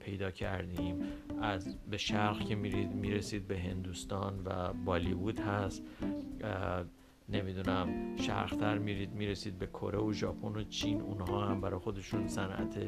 پیدا 0.00 0.30
کردیم. 0.30 0.96
از 1.42 1.76
به 1.90 1.96
شرق 1.96 2.40
که 2.40 2.54
می‌رسید 2.94 3.48
به 3.48 3.58
هندوستان 3.58 4.42
و 4.44 4.72
بالیوود 4.72 5.40
هست. 5.40 5.82
نمی‌دونم 7.28 8.16
شرقتر 8.16 8.78
میرید 8.78 9.12
می‌رسید 9.12 9.58
به 9.58 9.66
کره 9.66 9.98
و 9.98 10.12
ژاپن 10.12 10.48
و 10.48 10.64
چین. 10.64 11.00
اونها 11.00 11.46
هم 11.46 11.60
برای 11.60 11.78
خودشون 11.78 12.28
صنعت 12.28 12.78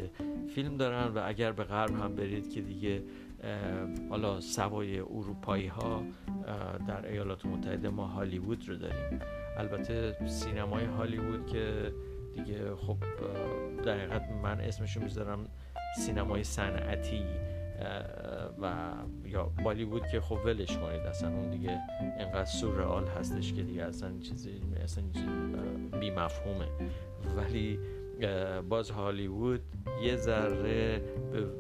فیلم 0.55 0.77
دارن 0.77 1.15
و 1.15 1.23
اگر 1.25 1.53
به 1.53 1.65
غرب 1.65 1.91
هم 1.91 2.15
برید 2.17 2.51
که 2.51 2.61
دیگه 2.61 3.03
حالا 4.11 4.41
سوای 4.41 4.99
اروپایی 4.99 5.67
ها 5.67 6.03
در 6.89 7.07
ایالات 7.07 7.47
متحده 7.47 7.89
ما 7.89 8.07
هالیوود 8.07 8.69
رو 8.69 8.77
داریم. 8.77 9.21
البته 9.59 10.17
سینمای 10.27 10.85
هالیوود 10.85 11.47
که 11.47 11.93
دیگه 12.35 12.75
خب 12.75 12.97
در 13.85 13.99
حقیقت 13.99 14.23
من 14.43 14.61
اسمشو 14.61 15.01
می‌ذارم 15.01 15.49
سینمای 15.97 16.45
صنعتی 16.45 17.25
و 18.63 18.93
یا 19.25 19.53
بالیوود 19.65 20.07
که 20.07 20.21
خب 20.21 20.39
ولش 20.45 20.79
کنید 20.79 21.01
اصلا 21.01 21.29
اون 21.29 21.51
دیگه 21.51 21.81
اینقدر 22.19 22.45
سورئال 22.45 23.07
هستش 23.07 23.53
که 23.53 23.63
دیگه 23.63 23.83
اصلا 23.83 24.11
چیزی 24.21 24.61
اصلا 24.83 25.05
بی 26.01 26.11
مفهومه 26.11 26.69
ولی 27.37 27.79
باز 28.69 28.91
هالیوود 28.91 29.61
یه 30.03 30.17
ذره 30.17 31.03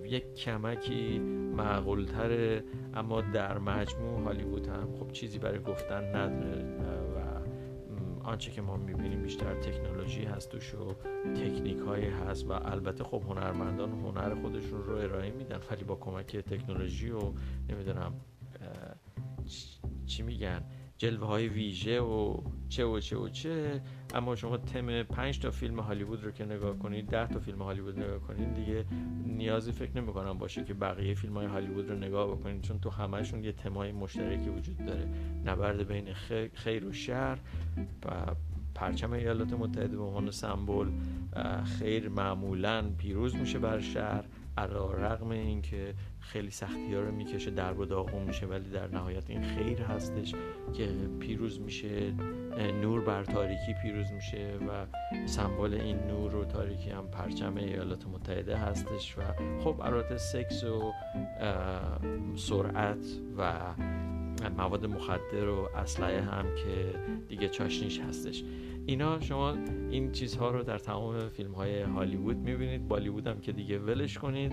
یک 0.04 0.34
کمکی 0.34 1.18
معقولتره 1.56 2.64
اما 2.94 3.20
در 3.20 3.58
مجموع 3.58 4.24
هالیوود 4.24 4.66
هم 4.66 4.88
خب 5.00 5.12
چیزی 5.12 5.38
برای 5.38 5.58
گفتن 5.58 6.16
نداره. 6.16 6.91
آنچه 8.24 8.50
که 8.50 8.62
ما 8.62 8.76
می‌بینیم 8.76 9.22
بیشتر 9.22 9.54
تکنولوژی 9.54 10.24
هست 10.24 10.54
و 10.54 10.58
تکنیک 11.34 11.78
هایی 11.78 12.06
هست 12.06 12.46
و 12.46 12.52
البته 12.52 13.04
خب 13.04 13.22
هنرمندان 13.28 13.90
هنر 13.92 14.34
خودشون 14.34 14.84
رو 14.84 14.96
ارائه 14.96 15.30
میدن 15.30 15.60
ولی 15.70 15.84
با 15.84 15.94
کمک 15.94 16.36
تکنولوژی 16.36 17.10
و 17.10 17.32
نمی‌دونم 17.68 18.12
چی 20.06 20.22
میگن؟ 20.22 20.64
جلوه 21.02 21.26
های 21.26 21.48
ویژه 21.48 22.00
و 22.00 22.36
چه 22.68 22.84
و 22.84 23.00
چه 23.00 23.16
و 23.16 23.28
چه. 23.28 23.82
اما 24.14 24.36
شما 24.36 24.56
تم 24.56 25.02
پنج 25.02 25.38
تا 25.38 25.50
فیلم 25.50 25.80
هالیوود 25.80 26.24
رو 26.24 26.30
که 26.30 26.44
نگاه 26.44 26.78
کنید 26.78 27.06
ده 27.06 27.26
تا 27.26 27.38
فیلم 27.38 27.62
هالیوود 27.62 27.98
نگاه 27.98 28.18
کنید 28.18 28.54
دیگه 28.54 28.84
نیازی 29.26 29.72
فکر 29.72 29.96
نمی 29.96 30.12
کنم 30.12 30.38
باشه 30.38 30.64
که 30.64 30.74
بقیه 30.74 31.14
فیلم 31.14 31.34
های 31.36 31.46
هالیوود 31.46 31.90
رو 31.90 31.96
نگاه 31.96 32.28
بکنید 32.28 32.62
چون 32.62 32.80
تو 32.80 32.90
همهشون 32.90 33.44
یه 33.44 33.52
تمای 33.52 33.92
مشترکی 33.92 34.48
وجود 34.48 34.86
داره. 34.86 35.08
نبرد 35.44 35.88
بین 35.88 36.12
خیر 36.54 36.86
و 36.86 36.92
شر 36.92 37.38
و 38.06 38.34
پرچم 38.74 39.12
ایالات 39.12 39.52
متحده 39.52 39.96
به 39.96 40.02
عنوان 40.02 40.30
سمبل 40.30 40.86
خیر 41.78 42.08
معمولا 42.08 42.90
پیروز 42.98 43.36
میشه 43.36 43.58
بر 43.58 43.80
شهر. 43.80 44.24
علا 44.58 44.92
رقم 44.92 45.30
این 45.30 45.62
که 45.62 45.94
خیلی 46.20 46.50
سختی 46.50 46.94
ها 46.94 47.00
رو 47.00 47.12
می‌کشه 47.12 47.50
در 47.50 47.72
و 47.80 47.84
داغون 47.84 48.22
میشه 48.22 48.46
ولی 48.46 48.70
در 48.70 48.88
نهایت 48.88 49.30
این 49.30 49.42
خیر 49.42 49.82
هستش 49.82 50.34
که 50.74 50.88
پیروز 51.20 51.60
میشه 51.60 52.12
نور 52.82 53.00
بر 53.00 53.24
تاریکی 53.24 53.74
پیروز 53.82 54.12
میشه 54.12 54.58
و 54.68 54.86
سمبل 55.26 55.74
این 55.74 55.96
نور 55.96 56.34
و 56.34 56.44
تاریکی 56.44 56.90
هم 56.90 57.06
پرچم 57.08 57.56
ایالات 57.56 58.06
متحده 58.06 58.56
هستش 58.56 59.18
و 59.18 59.22
خب 59.60 59.80
البته 59.80 60.16
سکس 60.16 60.64
و 60.64 60.92
سرعت 62.36 63.06
و 63.38 63.60
مواد 64.58 64.86
مخدر 64.86 65.48
و 65.48 65.68
اسلحه 65.76 66.20
هم 66.20 66.44
که 66.54 66.94
دیگه 67.28 67.48
چاشنیش 67.48 68.00
هستش. 68.00 68.44
اینا 68.86 69.20
شما 69.20 69.54
این 69.90 70.12
چیزها 70.12 70.50
رو 70.50 70.62
در 70.62 70.78
تمام 70.78 71.28
فیلم 71.28 71.52
های 71.52 71.82
هالیوود 71.82 72.36
می‌بینید. 72.36 72.88
بالیوود 72.88 73.26
هم 73.26 73.40
که 73.40 73.52
دیگه 73.52 73.78
ولش 73.78 74.18
کنید. 74.18 74.52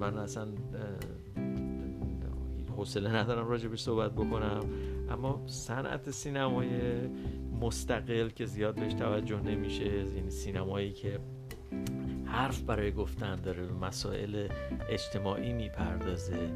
من 0.00 0.18
اصلا 0.18 0.46
حوصله 2.76 3.16
ندارم 3.16 3.48
راجبش 3.48 3.80
صحبت 3.80 4.12
بکنم. 4.12 4.60
اما 5.10 5.42
صنعت 5.46 6.10
سینمای 6.10 6.68
مستقل 7.60 8.28
که 8.28 8.44
زیاد 8.44 8.74
بهش 8.74 8.92
توجه 8.92 9.40
نمیشه 9.40 9.86
یعنی 9.86 10.30
سینمایی 10.30 10.92
که 10.92 11.18
حرف 12.32 12.60
برای 12.60 12.92
گفتن 12.92 13.36
داره 13.36 13.66
به 13.66 13.72
مسائل 13.72 14.48
اجتماعی 14.88 15.52
می‌پردازه 15.52 16.50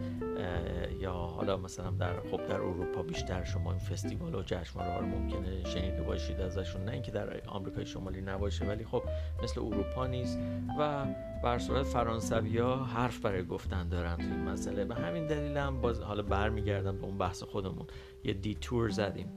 یا 1.00 1.12
حالا 1.12 1.56
مثلا 1.56 1.90
در 1.90 2.20
خب 2.20 2.46
در 2.46 2.60
اروپا 2.60 3.02
بیشتر 3.02 3.44
شما 3.44 3.70
این 3.70 3.80
فستیوال 3.80 4.34
و 4.34 4.42
جشنواره 4.42 4.98
رو 4.98 5.06
ممکنه 5.06 5.64
شنیده 5.64 6.02
باشید 6.02 6.40
ازشون 6.40 6.84
نه 6.84 6.92
اینکه 6.92 7.10
در 7.10 7.40
آمریکای 7.46 7.86
شمالی 7.86 8.20
نباشه 8.20 8.64
ولی 8.64 8.84
خب 8.84 9.02
مثل 9.42 9.60
اروپا 9.60 10.06
نیست 10.06 10.38
و 10.78 11.06
بر 11.42 11.58
صورت 11.58 11.82
فرانسوی 11.82 12.58
حرف 12.94 13.20
برای 13.20 13.44
گفتن 13.44 13.88
دارن 13.88 14.16
توی 14.16 14.26
این 14.26 14.44
مسئله. 14.44 14.84
به 14.84 14.94
همین 14.94 15.26
دلیل 15.26 15.56
هم 15.56 15.80
باز 15.80 16.00
حالا 16.00 16.22
برمیگردم 16.22 16.98
به 16.98 17.04
اون 17.04 17.18
بحث 17.18 17.42
خودمون. 17.42 17.86
یه 18.24 18.32
دیتور 18.32 18.90
زدیم. 18.90 19.32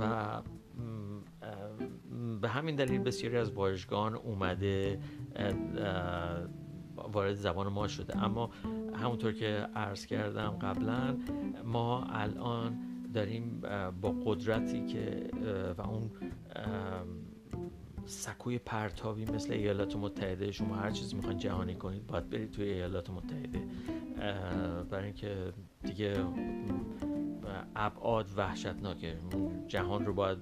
و 0.00 0.42
به 2.42 2.48
همین 2.48 2.76
دلیل 2.76 3.00
بسیاری 3.00 3.36
از 3.36 3.50
واژگان 3.50 4.14
اومده 4.14 5.00
وارد 7.12 7.34
زبان 7.34 7.68
ما 7.68 7.88
شده. 7.88 8.24
اما 8.24 8.50
همونطور 8.94 9.32
که 9.32 9.46
عرض 9.74 10.06
کردم 10.06 10.50
قبلا 10.50 11.16
ما 11.64 12.04
الان 12.04 12.78
داریم 13.14 13.62
با 14.00 14.14
قدرتی 14.24 14.86
که 14.86 15.30
و 15.78 15.82
اون 15.82 16.10
سکوی 18.04 18.58
پرتابی 18.58 19.24
مثل 19.24 19.52
ایالات 19.52 19.96
متحده 19.96 20.52
شما 20.52 20.76
هر 20.76 20.90
چیزی 20.90 21.16
می‌خواین 21.16 21.38
جهانی 21.38 21.74
کنید 21.74 22.06
باید 22.06 22.30
برید 22.30 22.50
توی 22.50 22.64
ایالات 22.64 23.10
متحده. 23.10 23.62
برای 24.90 25.04
اینکه 25.04 25.52
دیگه 25.84 26.14
ابعاد 27.76 28.26
وحشتناکه. 28.36 29.14
جهان 29.68 30.06
رو 30.06 30.14
باید 30.14 30.38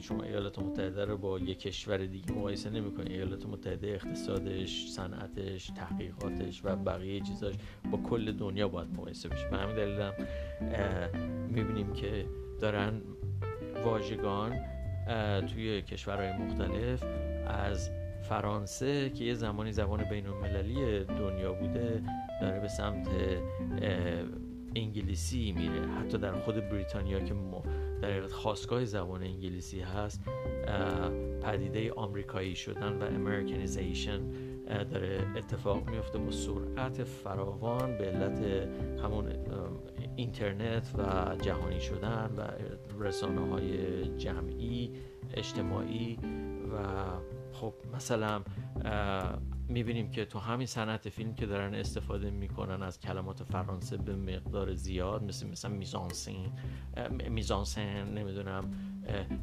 شما 0.00 0.22
ایالات 0.22 0.58
متحده 0.58 1.04
رو 1.04 1.16
با 1.16 1.38
یک 1.38 1.58
کشور 1.58 1.96
دیگه 1.96 2.32
مقایسه 2.32 2.70
نمی‌کنید 2.70 3.12
ایالات 3.12 3.46
متحده 3.46 3.86
اقتصادش 3.86 4.88
صنعتش 4.88 5.66
تحقیقاتش 5.66 6.60
و 6.64 6.76
بقیه 6.76 7.20
چیزاش 7.20 7.54
با 7.90 7.98
کل 7.98 8.32
دنیا 8.32 8.68
باید 8.68 8.88
مقایسه 8.96 9.28
بشه. 9.28 9.48
به 9.48 9.56
همین 9.56 9.76
دلیل 9.76 10.00
هم 10.00 10.12
می‌بینیم 11.48 11.92
که 11.92 12.26
دارن 12.60 13.02
واژگان 13.84 14.52
توی 15.54 15.82
کشورهای 15.82 16.32
مختلف 16.32 17.04
از 17.46 17.90
فرانسه 18.22 19.10
که 19.10 19.24
یه 19.24 19.34
زمانی 19.34 19.72
زبان 19.72 20.04
بین 20.04 20.26
المللی 20.26 21.04
دنیا 21.04 21.52
بوده 21.52 22.02
داره 22.40 22.60
به 22.60 22.68
سمت 22.68 23.08
انگلیسی 24.76 25.52
میره. 25.52 25.88
حتی 25.88 26.18
در 26.18 26.40
خود 26.40 26.54
بریتانیا 26.54 27.20
که 27.20 27.34
در 28.02 28.26
خواستگاه 28.26 28.84
زبان 28.84 29.22
انگلیسی 29.22 29.80
هست 29.80 30.20
پدیده 31.42 31.92
آمریکایی 31.92 32.56
شدن 32.56 32.92
و 32.92 33.04
امریکنیزیشن 33.04 34.20
داره 34.90 35.26
اتفاق 35.36 35.90
میفته 35.90 36.18
با 36.18 36.30
سرعت 36.30 37.04
فراوان 37.04 37.98
به 37.98 38.04
علت 38.04 38.40
همون 39.02 39.26
اینترنت 40.16 40.94
و 40.98 41.36
جهانی 41.42 41.80
شدن 41.80 42.30
و 42.36 42.42
رسانه 43.04 43.50
های 43.50 44.04
جمعی 44.16 44.90
اجتماعی 45.34 46.18
و 46.72 46.78
خب 47.52 47.74
مثلا 47.94 48.42
می‌بینیم 49.68 50.10
که 50.10 50.24
تو 50.24 50.38
همین 50.38 50.66
صنعت 50.66 51.08
فیلم 51.08 51.34
که 51.34 51.46
دارن 51.46 51.74
استفاده 51.74 52.30
می‌کنن 52.30 52.82
از 52.82 53.00
کلمات 53.00 53.42
فرانسه 53.42 53.96
به 53.96 54.16
مقدار 54.16 54.74
زیاد 54.74 55.22
مثل 55.22 55.46
مثلا 55.46 55.70
میزانسین 55.70 56.52
میزانسن 57.28 58.08
نمی‌دونم 58.08 58.70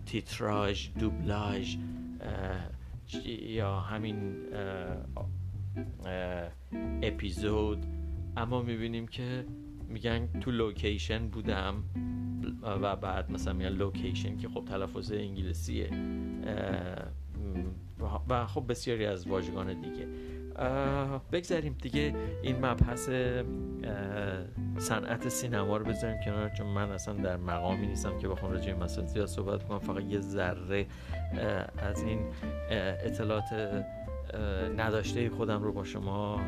تیتراژ 0.05 0.89
دوبلاژ 0.99 1.77
یا 3.25 3.79
همین 3.79 4.35
اپیزود. 7.03 7.85
اما 8.37 8.61
می‌بینیم 8.61 9.07
که 9.07 9.45
میگن 9.87 10.27
تو 10.39 10.51
location 10.51 11.27
بودم 11.27 11.83
و 12.63 12.95
بعد 12.95 13.31
مثلا 13.31 13.53
میگن 13.53 13.69
location 13.69 14.37
که 14.37 14.49
خب 14.49 14.65
تلفظ 14.65 15.11
انگلیسیه 15.11 15.89
و 18.29 18.45
خب 18.45 18.63
بسیاری 18.69 19.05
از 19.05 19.27
واژگان 19.27 19.81
دیگه. 19.81 20.07
بگذاریم 21.31 21.75
دیگه 21.81 22.15
این 22.41 22.65
مبحث 22.65 23.09
صنعت 24.77 25.29
سینما 25.29 25.77
رو 25.77 25.85
بذاریم 25.85 26.17
کنار 26.25 26.49
چون 26.49 26.67
من 26.67 26.91
اصلا 26.91 27.13
در 27.13 27.37
مقامی 27.37 27.87
نیستم 27.87 28.17
که 28.19 28.27
بخوام 28.27 28.51
راجع 28.51 28.73
به 28.73 28.83
مسائل 28.83 29.07
زیاد 29.07 29.25
صحبت 29.25 29.63
کنم. 29.63 29.79
فقط 29.79 30.03
یه 30.03 30.19
ذره 30.19 30.85
از 31.77 32.03
این 32.03 32.19
اطلاعات 33.05 33.43
نداشته 34.77 35.29
خودم 35.29 35.63
رو 35.63 35.73
با 35.73 35.83
شما 35.83 36.41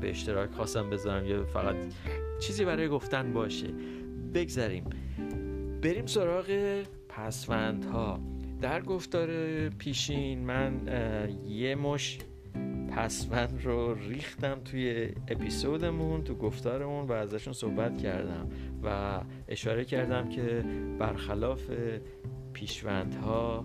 به 0.00 0.10
اشتراک 0.10 0.50
خواستم 0.50 0.90
بذارم. 0.90 1.26
یه 1.26 1.42
فقط 1.42 1.76
چیزی 2.40 2.64
برای 2.64 2.88
گفتن 2.88 3.32
باشه. 3.32 3.68
بگذاریم. 4.34 4.84
بریم 5.82 6.06
سراغ 6.06 6.46
پسوندها. 7.08 8.20
در 8.60 8.82
گفتار 8.82 9.28
پیشین 9.68 10.38
من 10.38 10.80
یه 11.46 11.74
مش 11.74 12.18
پسوند 12.96 13.64
رو 13.64 13.94
ریختم 13.94 14.60
توی 14.64 15.12
اپیزودمون 15.28 16.24
تو 16.24 16.34
گفتارمون 16.34 17.06
و 17.06 17.12
ازشون 17.12 17.52
صحبت 17.52 17.98
کردم 17.98 18.48
و 18.82 19.20
اشاره 19.48 19.84
کردم 19.84 20.28
که 20.28 20.64
برخلاف 20.98 21.70
پیشوندها 22.52 23.64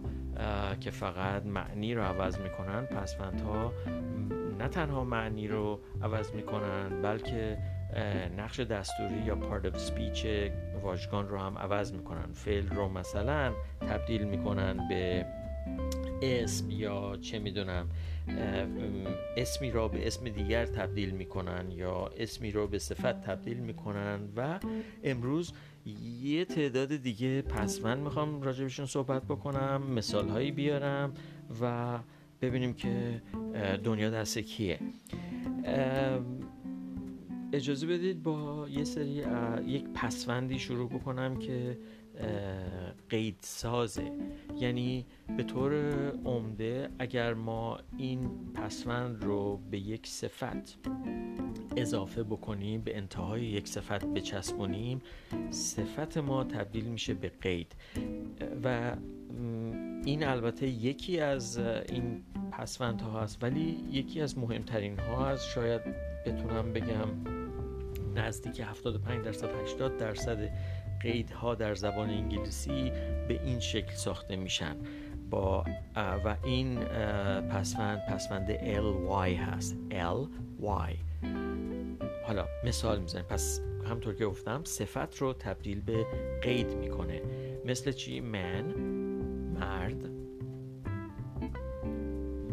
که 0.79 0.91
فقط 0.91 1.45
معنی 1.45 1.93
رو 1.93 2.01
عوض 2.01 2.39
می‌کنن 2.39 2.86
پسوندها 2.86 3.73
نه 4.60 4.67
تنها 4.67 5.03
معنی 5.03 5.47
رو 5.47 5.79
عوض 6.01 6.32
می‌کنن 6.32 7.01
بلکه 7.01 7.58
نقش 8.38 8.60
دستوری 8.60 9.25
یا 9.25 9.36
part 9.36 9.65
of 9.65 9.77
speech 9.77 10.25
واژگان 10.84 11.29
رو 11.29 11.38
هم 11.38 11.58
عوض 11.58 11.93
می‌کنن. 11.93 12.34
فعل 12.34 12.67
رو 12.67 12.89
مثلا 12.89 13.53
تبدیل 13.82 14.23
می‌کنن 14.23 14.88
به 14.89 15.25
اسم 16.21 16.71
یا 16.71 17.17
چه 17.21 17.39
می‌دونم 17.39 17.89
اسمی 19.38 19.71
را 19.71 19.88
به 19.88 20.08
اسم 20.08 20.29
دیگر 20.29 20.65
تبدیل 20.65 21.10
می‌کنن 21.10 21.71
یا 21.71 22.10
اسمی 22.17 22.51
را 22.51 22.67
به 22.67 22.79
صفت 22.79 23.21
تبدیل 23.21 23.58
می‌کنن 23.58 24.19
و 24.36 24.60
امروز 25.03 25.53
یه 26.21 26.45
تعداد 26.45 26.95
دیگه 26.95 27.41
پسوند 27.41 27.97
می‌خوام 27.97 28.41
راجبشون 28.41 28.86
صحبت 28.86 29.23
بکنم 29.23 29.84
مثال 29.95 30.29
هایی 30.29 30.51
بیارم 30.51 31.13
و 31.62 31.97
ببینیم 32.41 32.73
که 32.73 33.21
دنیا 33.84 34.10
دست 34.10 34.38
کیه. 34.39 34.79
اجازه 37.53 37.87
بدید 37.87 38.23
با 38.23 38.67
یه 38.69 38.83
سری 38.83 39.23
یک 39.65 39.85
پسوندی 39.93 40.59
شروع 40.59 40.89
بکنم 40.89 41.39
که 41.39 41.77
قید 43.09 43.37
سازه 43.41 44.11
یعنی 44.59 45.05
به 45.37 45.43
طور 45.43 45.73
عمده 46.25 46.89
اگر 46.99 47.33
ما 47.33 47.79
این 47.97 48.29
پسوند 48.53 49.23
رو 49.23 49.59
به 49.71 49.79
یک 49.79 50.07
صفت 50.07 50.77
اضافه 51.77 52.23
بکنیم 52.23 52.81
به 52.81 52.97
انتهای 52.97 53.41
یک 53.45 53.67
صفت 53.67 54.05
بچسبونیم 54.05 55.01
صفت 55.49 56.17
ما 56.17 56.43
تبدیل 56.43 56.85
میشه 56.85 57.13
به 57.13 57.31
قید. 57.41 57.75
و 58.63 58.95
این 60.05 60.23
البته 60.23 60.67
یکی 60.67 61.19
از 61.19 61.57
این 61.89 62.23
پسوند 62.51 63.01
ها 63.01 63.21
هست 63.21 63.43
ولی 63.43 63.83
یکی 63.91 64.21
از 64.21 64.37
مهمترین 64.37 64.99
ها 64.99 65.25
هست. 65.25 65.49
شاید 65.49 66.12
بتونم 66.25 66.73
بگم 66.73 67.07
نزدیک 68.15 68.62
75 68.62 69.25
درصد 69.25 69.49
80 69.63 69.97
درصد 69.97 70.49
قیدها 71.01 71.55
در 71.55 71.75
زبان 71.75 72.09
انگلیسی 72.09 72.91
به 73.27 73.41
این 73.43 73.59
شکل 73.59 73.93
ساخته 73.93 74.36
میشن. 74.36 74.75
با 75.29 75.65
و 75.95 76.36
این 76.43 76.79
پسوند 77.49 77.99
پسوند 78.09 78.51
ly 78.51 79.36
هست. 79.36 79.77
Ly 80.62 80.95
حالا 82.25 82.45
مثال 82.65 82.99
می‌زنیم. 82.99 83.25
پس 83.25 83.62
همطور 83.89 84.15
که 84.15 84.25
گفتم 84.25 84.63
صفت 84.63 85.17
رو 85.17 85.33
تبدیل 85.33 85.81
به 85.81 86.05
قید 86.41 86.77
می‌کنه. 86.77 87.21
مثل 87.65 87.91
چی؟ 87.91 88.19
من 88.19 88.65
مرد. 89.59 90.09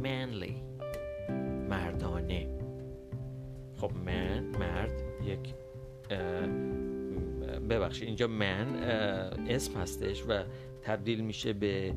Manly. 0.02 0.59
خب 3.80 3.92
من 3.92 4.44
مرد 4.44 4.90
یک 5.24 5.54
ببخشید 7.70 8.06
اینجا 8.06 8.26
من 8.26 8.74
اسم 9.48 9.80
هستش 9.80 10.24
و 10.28 10.44
تبدیل 10.82 11.20
میشه 11.20 11.52
به 11.52 11.94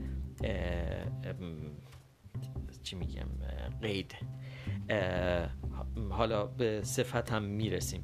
چی 2.84 2.96
میگم 2.96 3.28
قید. 3.82 4.16
حالا 6.10 6.46
به 6.46 6.82
صفت 6.84 7.32
هم 7.32 7.44
می‌رسیم. 7.44 8.04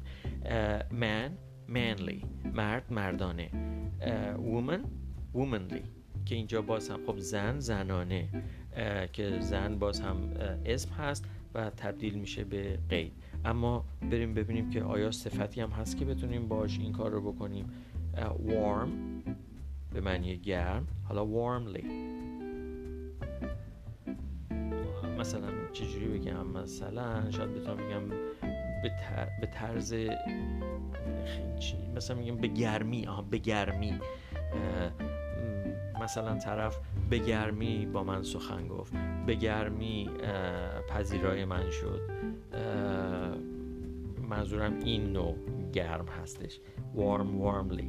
من 0.90 1.38
manly. 1.68 2.26
مرد 2.54 2.92
مردانه. 2.92 3.50
woman 4.36 4.80
womanly. 5.34 5.82
که 6.26 6.34
اینجا 6.34 6.62
باز 6.62 6.90
هم 6.90 7.06
خب 7.06 7.18
زن 7.18 7.58
زنانه. 7.58 8.28
که 9.12 9.40
زن 9.40 9.78
باز 9.78 10.00
هم 10.00 10.34
اسم 10.64 10.94
هست 10.94 11.24
و 11.54 11.70
تبدیل 11.70 12.14
میشه 12.14 12.44
به 12.44 12.78
قید. 12.88 13.12
اما 13.44 13.84
بریم 14.02 14.34
ببینیم 14.34 14.70
که 14.70 14.82
آیا 14.82 15.10
صفتی 15.10 15.60
هم 15.60 15.70
هست 15.70 15.96
که 15.96 16.04
بتونیم 16.04 16.48
باش 16.48 16.78
این 16.78 16.92
کار 16.92 17.10
رو 17.10 17.32
بکنیم. 17.32 17.70
warm 18.46 18.88
به 19.94 20.00
معنی 20.00 20.36
گرم. 20.36 20.86
حالا 21.08 21.26
warmly. 21.26 21.84
مثلا 25.18 25.48
چجوری 25.72 26.06
بگم؟ 26.18 26.46
مثلا 26.46 27.30
شاید 27.30 27.54
بتونم 27.54 27.76
بگم 27.76 28.08
به 29.40 29.46
طرز 29.54 29.94
مثلا 31.96 32.16
میگم 32.16 32.36
به 32.36 32.48
گرمی. 32.48 33.06
آها 33.06 33.22
به 33.22 33.38
گرمی. 33.38 34.00
مثلا 36.02 36.38
طرف 36.38 36.78
به 37.10 37.18
گرمی 37.18 37.86
با 37.86 38.04
من 38.04 38.22
سخن 38.22 38.68
گفت. 38.68 38.92
به 39.26 39.34
گرمی 39.34 40.10
پذیرای 40.90 41.44
من 41.44 41.70
شد. 41.70 42.00
منظورم 44.30 44.78
این 44.84 45.12
نوع 45.12 45.36
گرم 45.72 46.06
هستش. 46.06 46.60
Warm 46.96 47.42
warmly. 47.42 47.84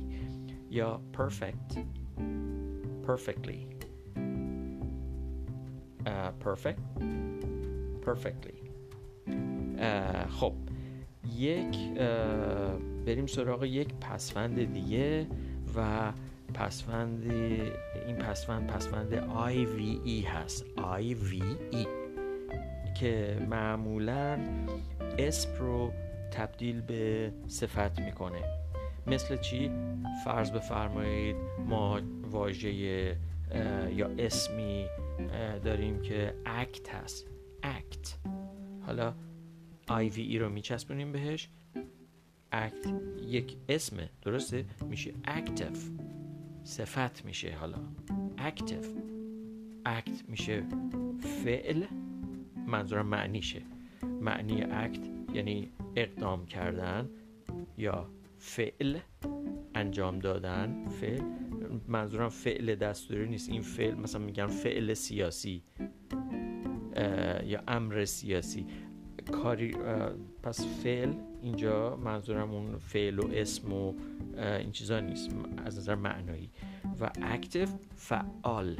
یا 0.72 1.02
perfect. 1.14 1.78
Perfectly. 3.08 3.60
Uh, 6.06 6.32
perfect. 6.46 6.82
Perfectly. 8.06 8.58
Uh, 9.78 10.30
خب 10.30 10.54
یک 11.36 11.78
بریم 13.06 13.26
سراغ 13.26 13.64
یک 13.64 13.94
پسفند 14.02 14.74
دیگه 14.74 15.28
و 15.76 16.12
پسفند 16.54 17.32
این 18.08 18.16
پسفند 18.16 18.68
پسفند 18.68 19.16
IVE 19.30 20.26
هست. 20.26 20.66
IVE 20.78 21.44
که 23.00 23.38
معمولا 23.50 24.40
اسم 25.20 25.50
رو 25.60 25.92
تبدیل 26.32 26.82
به 26.82 27.34
صفت 27.48 28.00
می‌کنه. 28.00 28.41
مثل 29.08 29.38
چی؟ 29.38 29.72
فرض 30.26 30.52
بفرمایید 30.52 31.36
ما 31.67 32.02
واژه 32.32 32.74
یا 33.94 34.08
اسمی 34.20 34.86
داریم 35.63 36.02
که 36.02 36.34
اکت 36.46 36.96
هست. 36.96 37.28
اکت 37.63 38.17
حالا 38.86 39.13
IVE 39.89 40.36
رو 40.36 40.50
میچسبونیم 40.50 41.12
بهش. 41.12 41.50
اکت 42.52 42.94
یک 43.28 43.58
اسمه. 43.70 44.10
درسته؟ 44.22 44.65
میشه 44.89 45.13
active. 45.26 45.78
صفت 46.63 47.26
میشه 47.26 47.56
حالا. 47.56 47.78
Active. 48.38 48.86
اکت 49.86 50.30
میشه 50.30 50.63
فعل. 51.44 51.84
منظورم 52.67 53.06
معنیشه. 53.06 53.62
معنی 54.22 54.63
اکت 54.63 55.10
یعنی 55.34 55.72
اقدام 55.96 56.46
کردن 56.46 57.10
یا 57.78 58.10
فعل 58.38 58.98
انجام 59.76 60.20
دادن 60.20 60.86
فعل 60.88 61.22
منظورم 61.88 62.30
فعل 62.30 62.76
دستوری 62.76 63.30
نیست. 63.30 63.50
این 63.50 63.62
فعل 63.62 63.96
مثلا 63.96 64.22
میگن 64.22 64.48
فعل 64.48 64.94
سیاسی 64.94 65.64
یا 67.46 67.64
امر 67.68 68.06
سیاسی. 68.06 68.66
کاری 69.32 69.76
پس 70.44 70.84
فعل 70.84 71.14
اینجا 71.42 71.96
منظورم 71.96 72.52
اون 72.52 72.78
فعل 72.78 73.20
و 73.20 73.28
اسم 73.34 73.74
و 73.74 73.94
این 74.38 74.72
چیزا 74.72 75.00
نیست. 75.00 75.30
از 75.66 75.78
نظر 75.78 75.96
معنایی. 75.96 76.52
و 77.02 77.12
اکتیو 77.22 77.68
فعال 77.96 78.76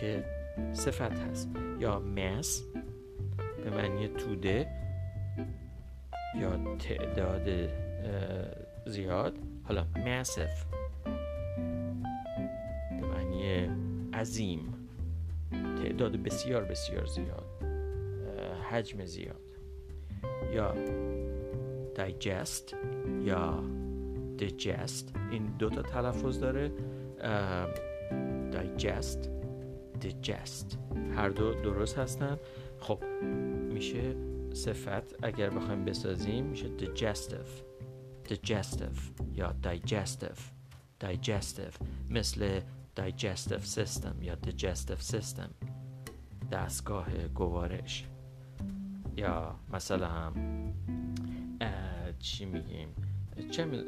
که 0.00 0.24
صفت 0.72 1.18
هست. 1.18 1.50
یا 1.80 2.00
مس 2.00 2.64
به 3.64 3.70
معنی 3.70 4.08
توده. 4.08 4.83
یا 6.40 6.76
تعداد 6.76 7.70
زیاد؟ 8.86 9.38
حالا 9.64 9.86
ماسف 10.06 10.64
به 13.00 13.06
معنی 13.06 13.68
عظیم. 14.14 14.74
تعداد 15.82 16.16
بسیار 16.16 16.64
بسیار 16.64 17.06
زیاد. 17.06 17.44
حجم 18.70 19.04
زیاد. 19.04 19.40
یا 20.54 20.74
digest 21.96 22.74
یا 23.24 23.64
digest. 24.38 25.16
این 25.30 25.46
دو 25.58 25.70
تا 25.70 25.82
تلفظ 25.82 26.40
داره. 26.40 26.70
digest 28.52 29.28
digest. 30.00 30.76
هر 31.16 31.28
دو 31.28 31.54
درست 31.54 31.98
هستن. 31.98 32.38
خب 32.78 33.04
میشه 33.72 34.14
صفت 34.54 35.24
اگر 35.24 35.50
بخوایم 35.50 35.84
بسازیم 35.84 36.44
میشه 36.44 36.66
digestive. 36.78 37.50
digestive 38.28 38.98
یا 39.34 39.54
digestive. 39.62 40.38
digestive 41.04 41.86
مثل 42.10 42.60
digestive 42.96 43.64
system 43.76 44.22
یا 44.22 44.36
digestive 44.46 45.14
system. 45.14 45.48
دستگاه 46.52 47.28
گوارش. 47.34 48.04
یا 49.16 49.54
مثلا 49.72 50.08
هم 50.08 50.32
چی 52.18 52.44
میگیم؟ 52.44 52.88
چه 53.50 53.64
می... 53.64 53.78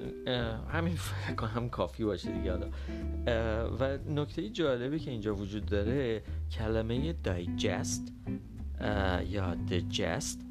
همین 0.68 0.96
هم 1.55 1.68
کافی 1.68 2.05
باشه 2.05 2.33
دیگه 2.33 2.50
حالا. 2.50 2.70
و 3.79 3.98
نکته 4.09 4.50
جالبی 4.50 4.98
که 4.98 5.11
اینجا 5.11 5.35
وجود 5.35 5.66
داره 5.66 6.22
کلمه 6.50 7.14
digest 7.24 8.11
یا 9.29 9.57
digest 9.68 10.46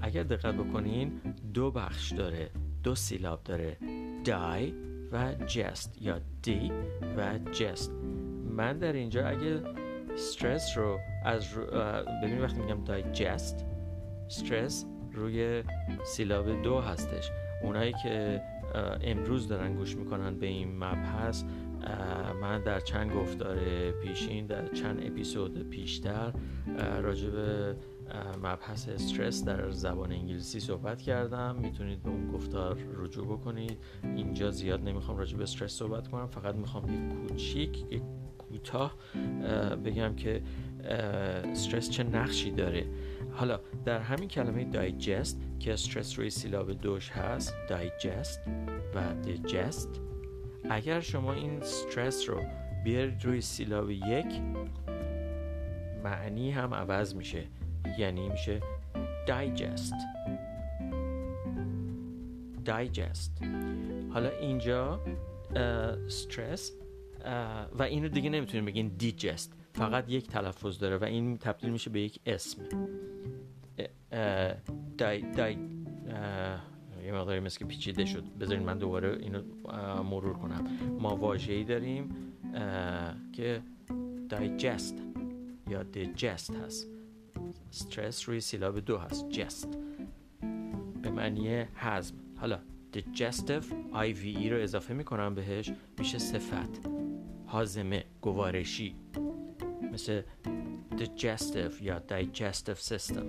اگر 0.00 0.22
دقت 0.22 0.54
بکنین 0.54 1.20
دو 1.54 1.70
بخش 1.70 2.12
داره. 2.12 2.50
دو 2.82 2.94
سیلاب 2.94 3.42
داره. 3.44 3.76
die 4.24 4.72
و 5.12 5.34
jest 5.48 6.02
یا 6.02 6.20
دی 6.42 6.72
و 7.16 7.38
jest 7.60 7.90
من 8.56 8.78
در 8.78 8.92
اینجا 8.92 9.26
اگه 9.28 9.62
استرس 10.14 10.78
رو 10.78 10.98
از 11.24 11.52
رو... 11.52 11.66
وقتی 12.42 12.60
میگم 12.60 12.84
digest 12.84 13.64
استرس 14.26 14.86
روی 15.12 15.62
سیلاب 16.04 16.62
دو 16.62 16.80
هستش. 16.80 17.30
اونایی 17.62 17.94
که 18.02 18.42
امروز 19.02 19.48
دارن 19.48 19.74
گوش 19.74 19.96
می‌کنن 19.96 20.38
به 20.38 20.46
این 20.46 20.76
مبحث 20.76 21.44
من 22.40 22.62
در 22.62 22.80
چند 22.80 23.12
گفتار 23.12 23.58
پیشین 23.90 24.46
در 24.46 24.68
چند 24.68 25.06
اپیزود 25.06 25.70
پیشتر 25.70 26.32
راجع 27.02 27.30
به 27.30 27.76
مبحث 28.42 28.88
استرس 28.88 29.44
در 29.44 29.70
زبان 29.70 30.12
انگلیسی 30.12 30.60
صحبت 30.60 31.02
کردم. 31.02 31.56
می‌تونید 31.56 32.02
به 32.02 32.10
اون 32.10 32.32
گفتار 32.32 32.78
رجوع 32.96 33.26
بکنید. 33.26 33.78
اینجا 34.02 34.50
زیاد 34.50 34.80
نمی‌خوام 34.80 35.18
راجع 35.18 35.36
به 35.36 35.42
استرس 35.42 35.72
صحبت 35.72 36.08
کنم. 36.08 36.26
فقط 36.26 36.54
می‌خوام 36.54 36.84
یک 36.84 37.28
کوچیک 37.28 37.84
یک 37.90 38.02
کوتاه 38.38 38.96
بگم 39.84 40.14
که 40.16 40.42
استرس 41.44 41.90
چه 41.90 42.04
نقشی 42.04 42.50
داره. 42.50 42.86
حالا 43.32 43.60
در 43.84 43.98
همین 43.98 44.28
کلمه 44.28 44.64
دایجست 44.64 45.40
که 45.58 45.72
استرس 45.72 46.18
روی 46.18 46.30
سیلاب 46.30 46.72
دوش 46.72 47.10
هست 47.10 47.54
دایجست 47.68 48.40
و 48.94 49.14
دیجست 49.22 50.00
اگر 50.70 51.00
شما 51.00 51.32
این 51.32 51.50
استرس 51.50 52.28
رو 52.28 52.40
بیارید 52.84 53.24
روی 53.24 53.40
سیلاب 53.40 53.90
یک 53.90 54.26
معنی 56.04 56.50
هم 56.50 56.74
عوض 56.74 57.14
میشه. 57.14 57.44
یعنی 57.98 58.28
میشه 58.28 58.60
دایجست 59.26 59.94
دایجست 62.64 63.42
حالا 64.12 64.28
اینجا 64.28 65.00
استرس 66.06 66.72
و 67.78 67.82
اینو 67.82 68.08
دیگه 68.08 68.30
نمی‌تونیم 68.30 68.64
بگین 68.64 68.88
دیجست 68.88 69.52
فقط 69.72 70.10
یک 70.10 70.28
تلفظ 70.28 70.78
داره 70.78 70.96
و 70.96 71.04
این 71.04 71.38
تبدیل 71.38 71.70
میشه 71.70 71.90
به 71.90 72.00
یک 72.00 72.20
اسم. 72.26 72.62
دای, 74.98 75.32
دای 75.32 75.56
یه 77.04 77.12
مقداری 77.12 77.40
مثل 77.40 77.58
که 77.58 77.64
پیچیده 77.64 78.04
شد. 78.04 78.24
بذارین 78.40 78.62
من 78.62 78.78
دوباره 78.78 79.18
اینو 79.20 79.42
مرور 80.02 80.32
کنم. 80.32 80.64
ما 80.98 81.16
واژه‌ای 81.16 81.64
داریم 81.64 82.08
که 83.32 83.62
دایجست 84.28 84.94
یا 85.68 85.82
دیجست 85.82 86.54
هست. 86.54 86.89
استرس 87.70 88.28
روی 88.28 88.40
سیلاب 88.40 88.80
دو 88.80 88.98
هست. 88.98 89.28
جست. 89.28 89.78
به 91.02 91.10
معنی 91.10 91.48
هضم 91.74 92.14
حالا 92.36 92.58
digestive 92.94 93.64
IVE 93.92 94.50
رو 94.50 94.62
اضافه 94.62 94.94
می‌کنم 94.94 95.34
بهش 95.34 95.72
میشه 95.98 96.18
صفت. 96.18 96.86
هاضمه 97.48 98.04
گوارشی. 98.20 98.94
مثل 99.92 100.22
digestive 100.96 101.82
یا 101.82 102.02
digestive 102.08 102.78
system. 102.88 103.24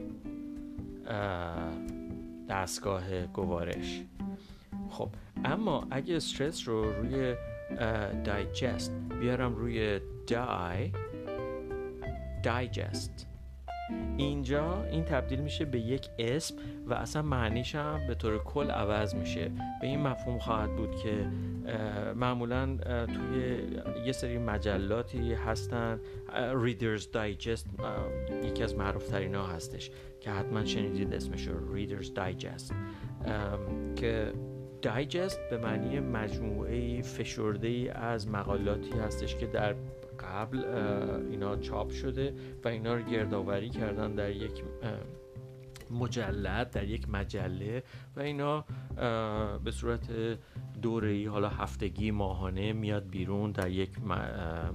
دستگاه 2.49 3.25
گوارش. 3.25 4.01
خب 4.89 5.09
اما 5.45 5.87
اگه 5.91 6.15
استرس 6.15 6.67
رو 6.67 6.91
روی 6.91 7.35
digest 8.23 8.91
بیارم 9.19 9.55
روی 9.55 9.99
die 10.27 10.91
digest. 12.43 13.30
اینجا 14.17 14.83
این 14.83 15.03
تبدیل 15.03 15.39
میشه 15.39 15.65
به 15.65 15.79
یک 15.79 16.09
اسم 16.19 16.55
و 16.87 16.93
اصلا 16.93 17.21
معنیش 17.21 17.75
هم 17.75 18.07
به 18.07 18.15
طور 18.15 18.37
کل 18.37 18.71
عوض 18.71 19.15
میشه. 19.15 19.51
به 19.81 19.87
این 19.87 20.01
مفهوم 20.01 20.39
خواهد 20.39 20.75
بود 20.75 20.95
که 20.95 21.27
معمولا 22.15 22.77
توی 23.05 23.57
یه 24.05 24.11
سری 24.11 24.37
مجلاتی 24.37 25.33
هستن 25.33 25.99
Reader's 26.65 27.03
Digest 27.03 27.65
یکی 28.43 28.63
از 28.63 28.75
معروف 28.75 29.07
ترین 29.07 29.35
ها 29.35 29.47
هستش 29.47 29.91
که 30.19 30.31
حتما 30.31 30.65
شنیدید 30.65 31.13
اسمش 31.13 31.47
رو 31.47 31.77
Reader's 31.77 32.07
Digest. 32.07 32.73
که 33.95 34.33
دایجست 34.81 35.39
به 35.49 35.57
معنی 35.57 35.99
مجموعه 35.99 37.01
فشرده 37.01 37.67
ای 37.67 37.89
از 37.89 38.27
مقالاتی 38.27 38.91
هستش 38.91 39.35
که 39.35 39.45
در 39.45 39.75
قبل 40.23 40.65
اینا 41.31 41.57
چاپ 41.57 41.91
شده 41.91 42.33
و 42.63 42.67
اینا 42.67 42.95
رو 42.95 43.01
گردآوری 43.01 43.69
کردن 43.69 44.15
در 44.15 44.31
یک 44.31 44.63
مجلد 45.91 46.71
در 46.71 46.83
یک 46.83 47.09
مجله 47.09 47.83
و 48.15 48.19
اینا 48.19 48.65
به 49.63 49.71
صورت 49.71 50.09
دوره‌ای 50.81 51.25
حالا 51.25 51.49
هفتگی 51.49 52.11
ماهانه 52.11 52.73
میاد 52.73 53.09
بیرون 53.09 53.51
در 53.51 53.69
یک 53.69 53.89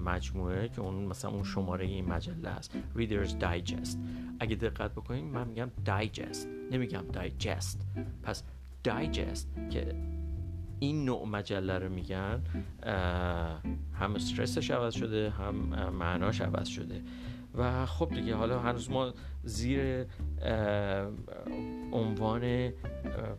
مجموعه 0.04 0.68
که 0.68 0.80
اون 0.80 0.94
مثلا 0.94 1.30
اون 1.30 1.44
شماره 1.44 1.86
این 1.86 2.04
مجله 2.04 2.48
است. 2.48 2.72
Reader's 2.96 3.30
Digest. 3.30 3.96
اگه 4.40 4.56
دقت 4.56 4.92
بکنید 4.92 5.24
من 5.24 5.48
میگم 5.48 5.70
Digest. 5.86 6.46
نمیگم 6.72 7.04
Digest. 7.12 7.78
پس 8.22 8.42
Digest 8.88 9.70
که 9.70 9.94
این 10.80 11.04
نوع 11.04 11.26
مجله 11.26 11.78
رو 11.78 11.88
میگن 11.88 12.42
هم 13.94 14.14
استرسش 14.14 14.70
عوض 14.70 14.94
شده 14.94 15.30
هم 15.30 15.54
معناش 15.90 16.40
عوض 16.40 16.68
شده. 16.68 17.02
و 17.54 17.86
خب 17.86 18.14
دیگه 18.14 18.34
حالا 18.34 18.58
هنوز 18.58 18.90
ما 18.90 19.12
زیر 19.44 20.06
عنوان 21.92 22.72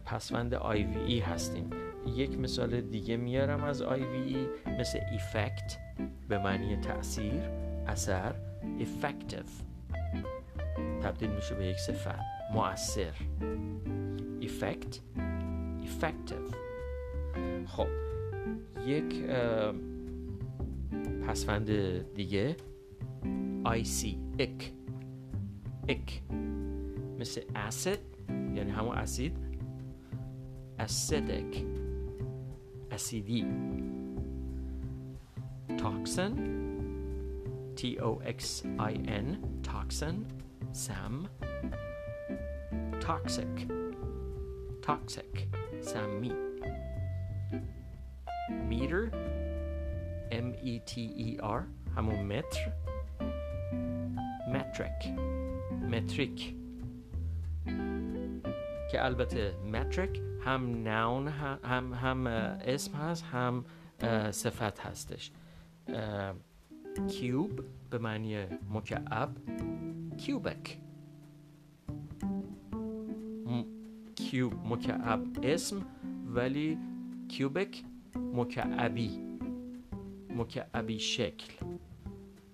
پسوند 0.06 0.54
ای 0.54 1.20
هستیم. 1.20 1.70
یک 2.16 2.40
مثال 2.40 2.82
دیگه 2.82 3.18
میارم 3.18 3.64
از 3.64 3.82
ای 3.82 4.48
مثل 4.80 5.00
ایفکت 5.12 5.78
به 6.30 6.38
معنی 6.38 6.76
تاثیر 6.76 7.42
اثر 7.88 8.36
effective. 8.80 9.50
تبدیل 11.04 11.30
میشه 11.30 11.56
به 11.56 11.66
یک 11.66 11.78
صفت 11.78 12.20
مؤثر. 12.54 13.14
effect 14.42 15.00
effective. 15.84 16.67
خب 17.66 17.88
یک 18.86 19.24
پسفند 21.28 21.70
دیگه. 22.14 22.56
سی 23.84 24.18
اک 24.40 24.74
اک 25.88 26.22
مثل 27.20 27.42
اسید 27.56 28.00
یعنی 28.30 28.72
همون 28.72 28.96
اسید 28.96 29.38
اسیدک 30.80 31.66
اسیدی 32.92 33.46
toxin. 35.78 36.34
T 37.76 38.00
O 38.00 38.20
X 38.38 38.64
I 38.80 38.94
N. 39.24 39.28
Toxin. 39.62 40.16
سم 40.72 41.24
toxic. 43.02 43.54
Toxic. 44.82 45.34
سمی 45.82 46.47
meter 48.78 49.12
M 50.32 50.48
E 50.72 50.80
T 50.90 50.92
E 51.28 51.30
R 51.42 51.62
همون 51.96 52.26
متر 52.26 52.72
metric. 54.54 55.08
متریک 55.92 56.56
که 58.92 59.06
البته 59.06 59.54
متریک 59.74 60.22
هم 60.46 60.88
نون 60.88 61.28
هم 61.28 61.94
هم 61.94 62.28
اسم 62.28 62.98
هست 62.98 63.24
هم 63.24 63.66
صفت 64.32 64.80
هستش. 64.80 65.32
کیوب 67.10 67.64
به 67.90 67.98
معنی 67.98 68.46
مکعب 68.74 69.30
کیوبک 70.18 70.78
کیوب 74.16 74.54
مکعب 74.66 75.22
اسم 75.44 75.86
ولی 76.36 76.78
کیوبک 77.30 77.84
مکعبی 78.18 79.10
مکعبی 80.36 81.00
شکل. 81.00 81.54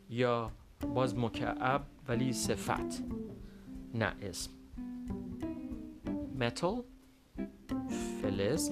یا 0.10 0.52
باز 0.96 1.18
مکعب 1.18 1.82
ولی 2.08 2.34
صفت 2.34 3.04
نه 3.94 4.14
اسم. 4.22 4.52
Metal 6.40 6.84
فلز. 8.22 8.72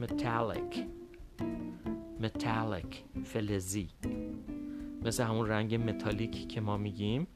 Metallic 0.00 0.76
metallic 2.22 3.20
فلزی. 3.24 3.88
مثل 5.04 5.24
همون 5.24 5.48
رنگ 5.48 5.74
متالیک 5.74 6.48
که 6.48 6.60
ما 6.60 6.76
میگیم. 6.76 7.26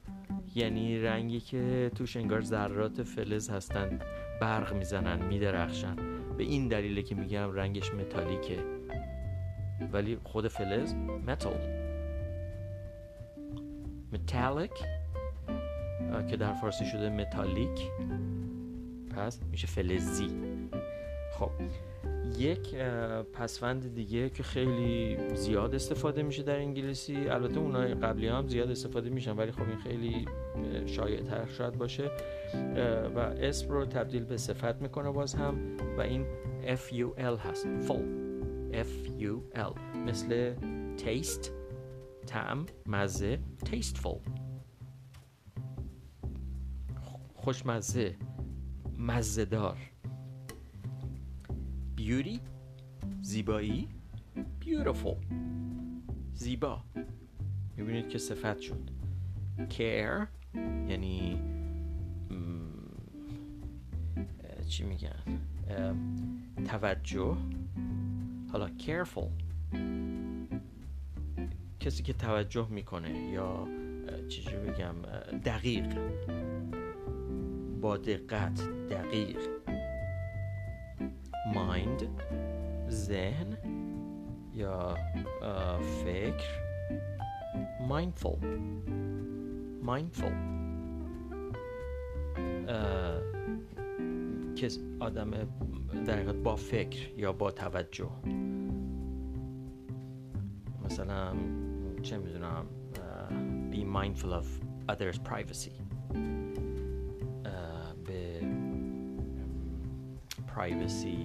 یعنی 0.54 0.98
رنگی 0.98 1.40
که 1.40 1.90
توش 1.94 2.16
انگار 2.16 2.40
ذرات 2.40 3.02
فلز 3.02 3.50
هستن 3.50 3.98
برق 4.40 4.74
می‌زنن 4.74 5.26
میدرخشن. 5.26 5.96
به 6.40 6.46
این 6.46 6.68
دلیله 6.68 7.02
که 7.02 7.14
میگم 7.14 7.52
رنگش 7.52 7.94
متالیکه. 7.94 8.58
ولی 9.92 10.18
خود 10.24 10.48
فلز 10.48 10.94
metal 11.26 11.58
metallic 14.12 14.70
که 16.30 16.36
در 16.36 16.52
فارسی 16.52 16.86
شده 16.86 17.08
متالیک 17.08 17.80
پس 19.16 19.40
میشه 19.50 19.66
فلزی. 19.66 20.30
خب 21.38 21.50
یک 22.38 22.74
پسوند 23.32 23.94
دیگه 23.94 24.30
که 24.30 24.42
خیلی 24.42 25.16
زیاد 25.34 25.74
استفاده 25.74 26.22
میشه 26.22 26.42
در 26.42 26.56
انگلیسی. 26.56 27.28
البته 27.28 27.58
اونای 27.58 27.94
قبلی 27.94 28.28
هم 28.28 28.46
زیاد 28.46 28.70
استفاده 28.70 29.10
میشن 29.10 29.36
ولی 29.36 29.52
خب 29.52 29.68
این 29.68 29.78
خیلی 29.78 30.26
شایع 30.86 31.22
تر 31.22 31.46
شاید 31.46 31.74
باشه 31.74 32.10
و 33.14 33.18
اسم 33.18 33.68
رو 33.68 33.86
تبدیل 33.86 34.24
به 34.24 34.36
صفت 34.36 34.82
می‌کنه 34.82 35.10
باز 35.10 35.34
هم 35.34 35.76
و 35.98 36.00
این 36.00 36.26
F-U-L 36.62 37.38
هست. 37.46 37.66
Full. 37.88 38.04
F-U-L 38.72 39.78
مثل 40.06 40.54
taste 40.98 41.48
تعم 42.26 42.66
مزه 42.86 43.38
tasteful. 43.64 44.18
خوشمزه 47.34 48.16
مزهدار. 48.98 49.76
Beauty. 51.98 52.38
زیبایی. 53.22 53.88
Beautiful. 54.64 55.16
زیبا. 56.34 56.82
می‌بینید 57.76 58.08
که 58.08 58.18
صفت 58.18 58.60
شد. 58.60 58.90
Care. 59.70 60.39
یعنی 60.88 61.38
چی 64.68 64.84
میگن؟ 64.84 65.40
توجه. 66.64 67.36
حالا 68.52 68.68
careful. 68.78 69.30
کسی 71.80 72.02
که 72.02 72.12
توجه 72.12 72.68
می‌کنه 72.70 73.18
یا 73.18 73.68
چیزی 74.28 74.56
بگم؟ 74.56 74.94
دقیق. 75.44 75.98
با 77.80 77.96
دقت 77.96 78.62
دقیق. 78.90 79.38
mind 81.54 82.04
ذهن 82.90 83.56
یا 84.54 84.96
فکر. 86.04 86.60
mindful. 87.90 88.38
Mindful. 89.82 90.32
که 94.56 94.68
آدم 95.00 95.30
در 96.06 96.32
با 96.32 96.56
فکر 96.56 97.18
یا 97.18 97.32
با 97.32 97.50
توجه. 97.50 98.10
مثلا 100.84 101.34
چه 102.02 102.18
می‌دونم 102.18 102.66
be 103.70 103.84
mindful 103.96 104.32
of 104.32 104.46
others 104.88 105.18
privacy. 105.18 105.72
به 108.04 108.40
privacy 110.56 111.18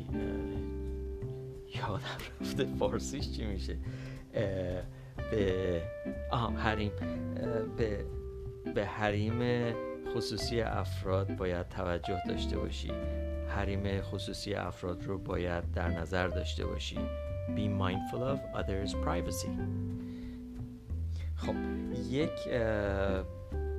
یادم 1.77 2.17
رفته 2.41 2.65
فارسیش 2.65 3.31
چی 3.31 3.45
میشه؟ 3.45 3.77
به 5.31 5.81
آه 6.31 6.53
حریم. 6.53 6.91
به 7.77 8.05
به 8.73 8.85
حریم 8.85 9.73
خصوصی 10.15 10.61
افراد 10.61 11.35
باید 11.35 11.69
توجه 11.69 12.21
داشته 12.27 12.57
باشی. 12.57 12.91
حریم 13.47 14.01
خصوصی 14.01 14.53
افراد 14.53 15.03
رو 15.03 15.17
باید 15.17 15.71
در 15.71 15.89
نظر 15.89 16.27
داشته 16.27 16.65
باشی. 16.65 16.99
Be 17.55 17.81
mindful 17.81 18.21
of 18.33 18.59
others 18.59 18.91
privacy. 18.91 19.49
خب 21.35 21.55
یک 22.09 22.49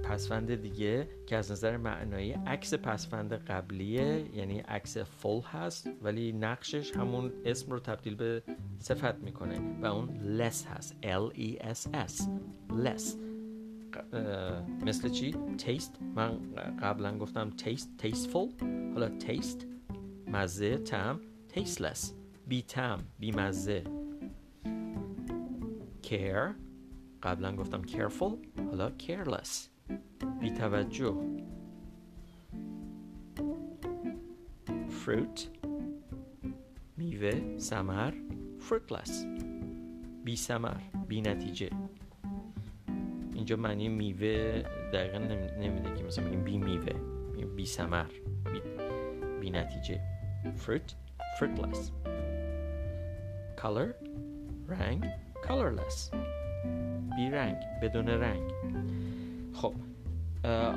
پسفند 0.04 0.54
دیگه 0.54 1.08
که 1.26 1.36
از 1.36 1.50
نظر 1.50 1.76
معنایی 1.76 2.32
عکس 2.32 2.74
پسفند 2.74 3.32
قبلیه 3.32 4.36
یعنی 4.36 4.58
عکس 4.58 4.98
فول 4.98 5.42
هست 5.42 5.88
ولی 6.02 6.32
نقشش 6.32 6.96
همون 6.96 7.32
اسم 7.44 7.72
رو 7.72 7.80
تبدیل 7.80 8.14
به 8.14 8.42
صفت 8.78 9.14
می‌کنه 9.14 9.80
و 9.82 9.86
اون 9.86 10.08
less 10.38 10.66
هست. 10.66 10.96
L 11.02 11.36
E 11.36 11.62
S 11.62 11.88
S. 12.08 12.22
Less. 12.84 13.25
مثل 14.86 15.08
چی؟ 15.08 15.32
taste. 15.58 16.02
من 16.16 16.38
قبلا 16.82 17.18
گفتم 17.18 17.50
taste 17.50 18.02
tasteful. 18.02 18.62
حالا 18.94 19.18
taste 19.20 19.64
مزه 20.26 20.76
تم 20.78 21.20
tasteless. 21.54 22.12
بی 22.46 22.62
تم 22.62 22.98
بی 23.18 23.32
مزه. 23.32 23.84
care. 26.02 26.54
قبلا 27.22 27.56
گفتم 27.56 27.82
careful. 27.82 28.60
حالا 28.70 28.90
careless. 28.98 29.68
بی 30.40 30.50
توجه. 30.50 31.14
fruit. 34.88 35.40
میوه 36.96 37.58
سمر. 37.58 38.14
fruitless. 38.68 39.10
بی 40.24 40.36
سمر 40.36 40.80
بی 41.08 41.20
نتیجه. 41.20 41.70
اینجا 43.36 43.56
معنی 43.56 43.88
میوه 43.88 44.62
دقیقا 44.92 45.18
نمیده 45.60 45.94
که 45.94 46.04
مثلا 46.04 46.24
میگیم 46.24 46.44
بی 46.44 46.58
میوه 46.58 46.92
بی 47.56 47.66
سمر 47.66 48.06
بی, 48.52 48.60
بی 49.40 49.50
نتیجه. 49.50 50.00
Fruit 50.66 50.94
fruitless. 51.38 51.78
Color 53.62 53.88
رنگ 54.68 55.04
colorless. 55.42 56.16
بی 57.16 57.30
رنگ 57.30 57.56
بدون 57.82 58.08
رنگ. 58.08 58.50
خب 59.54 59.74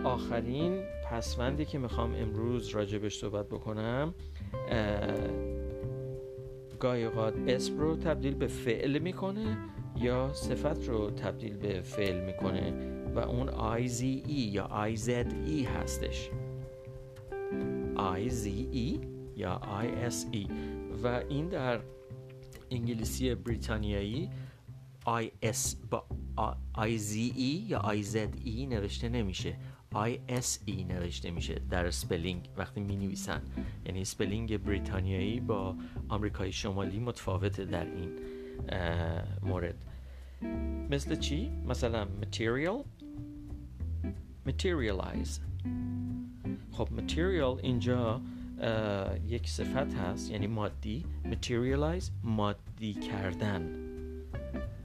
آخرین 0.04 0.84
پسوندی 1.12 1.66
که 1.66 1.78
می‌خوام 1.78 2.16
امروز 2.16 2.70
راجبش 2.70 3.18
صحبت 3.18 3.46
بکنم 3.46 4.14
گاهی 6.80 7.04
اوقات 7.04 7.34
اسم 7.48 7.80
رو 7.80 7.96
تبدیل 7.98 8.36
به 8.36 8.48
فعل 8.48 9.00
می‌کنه. 9.00 9.58
یا 10.00 10.34
صفت 10.34 10.88
رو 10.88 11.12
تبدیل 11.12 11.58
به 11.58 11.82
فعل 11.82 12.26
می‌کنه 12.26 12.74
و 13.16 13.20
اون 13.20 13.48
IZE 13.80 14.30
یا 14.30 14.70
IZE 14.96 15.68
هستش. 15.68 16.30
IZE 17.98 19.00
یا 19.36 19.62
ISE 19.84 20.52
و 21.04 21.08
این 21.30 21.50
در 21.50 21.80
انگلیسی 22.72 23.36
بریتانیایی 23.36 24.30
IS 25.06 25.76
با 25.90 26.06
IZE 26.78 27.18
یا 27.68 27.80
IZE 27.80 28.18
نوشته 28.70 29.10
نمیشه. 29.10 29.58
ISE 29.94 30.86
نوشته 30.88 31.32
میشه 31.32 31.62
در 31.70 31.92
spelling 31.92 32.50
وقتی 32.58 32.80
می 32.82 32.96
نویسن 32.96 33.42
یعنی 33.86 34.06
سپلینگ 34.06 34.58
بریتانیایی 34.58 35.40
با 35.40 35.76
آمریکای 36.10 36.52
شمالی 36.52 37.00
متفاوته 37.00 37.66
در 37.66 37.86
این 37.86 38.12
مورد. 39.42 39.89
مثل 40.90 41.16
چی؟ 41.16 41.52
مثلا 41.68 42.08
material. 42.22 42.86
Materialize. 44.48 45.40
خب 46.72 46.88
material 46.98 47.64
اینجا 47.64 48.22
یک 49.28 49.50
صفت 49.50 49.94
هست 49.96 50.32
یعنی 50.32 50.48
مادی. 50.48 51.06
Materialize 51.24 52.12
مادی 52.24 52.94
کردن. 52.94 53.76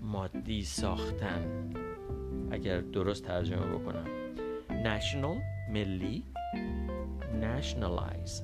مادی 0.02 0.62
ساختن. 0.62 1.70
اگر 2.50 2.80
درست 2.80 3.24
ترجمه 3.24 3.66
بکنم. 3.66 4.04
National 4.68 5.42
ملی. 5.72 6.22
Nationalize. 7.42 8.42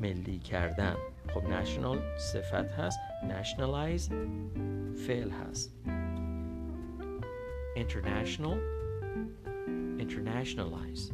ملی 0.00 0.38
کردن. 0.38 0.94
خب 1.34 1.42
national 1.42 2.18
صفت 2.18 2.70
هست. 2.70 2.98
Nationalize 3.22 4.12
فعل 5.06 5.30
هست. 5.30 5.74
International 7.76 8.58
internationalize. 9.98 11.12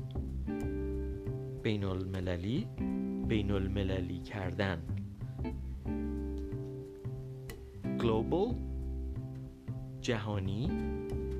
بین 1.63 1.85
المللی 1.85 2.67
بین 3.29 3.51
المللی 3.51 4.19
کردن 4.19 4.83
global 7.99 8.55
جهانی 10.01 10.71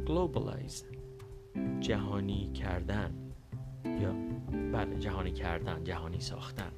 globalize. 0.07 0.97
جهانی 1.81 2.53
کردن 2.53 3.11
یا 3.85 4.15
بله 4.73 4.99
جهانی 4.99 5.33
کردن 5.33 5.85
جهانی 5.85 6.21
ساختن 6.21 6.73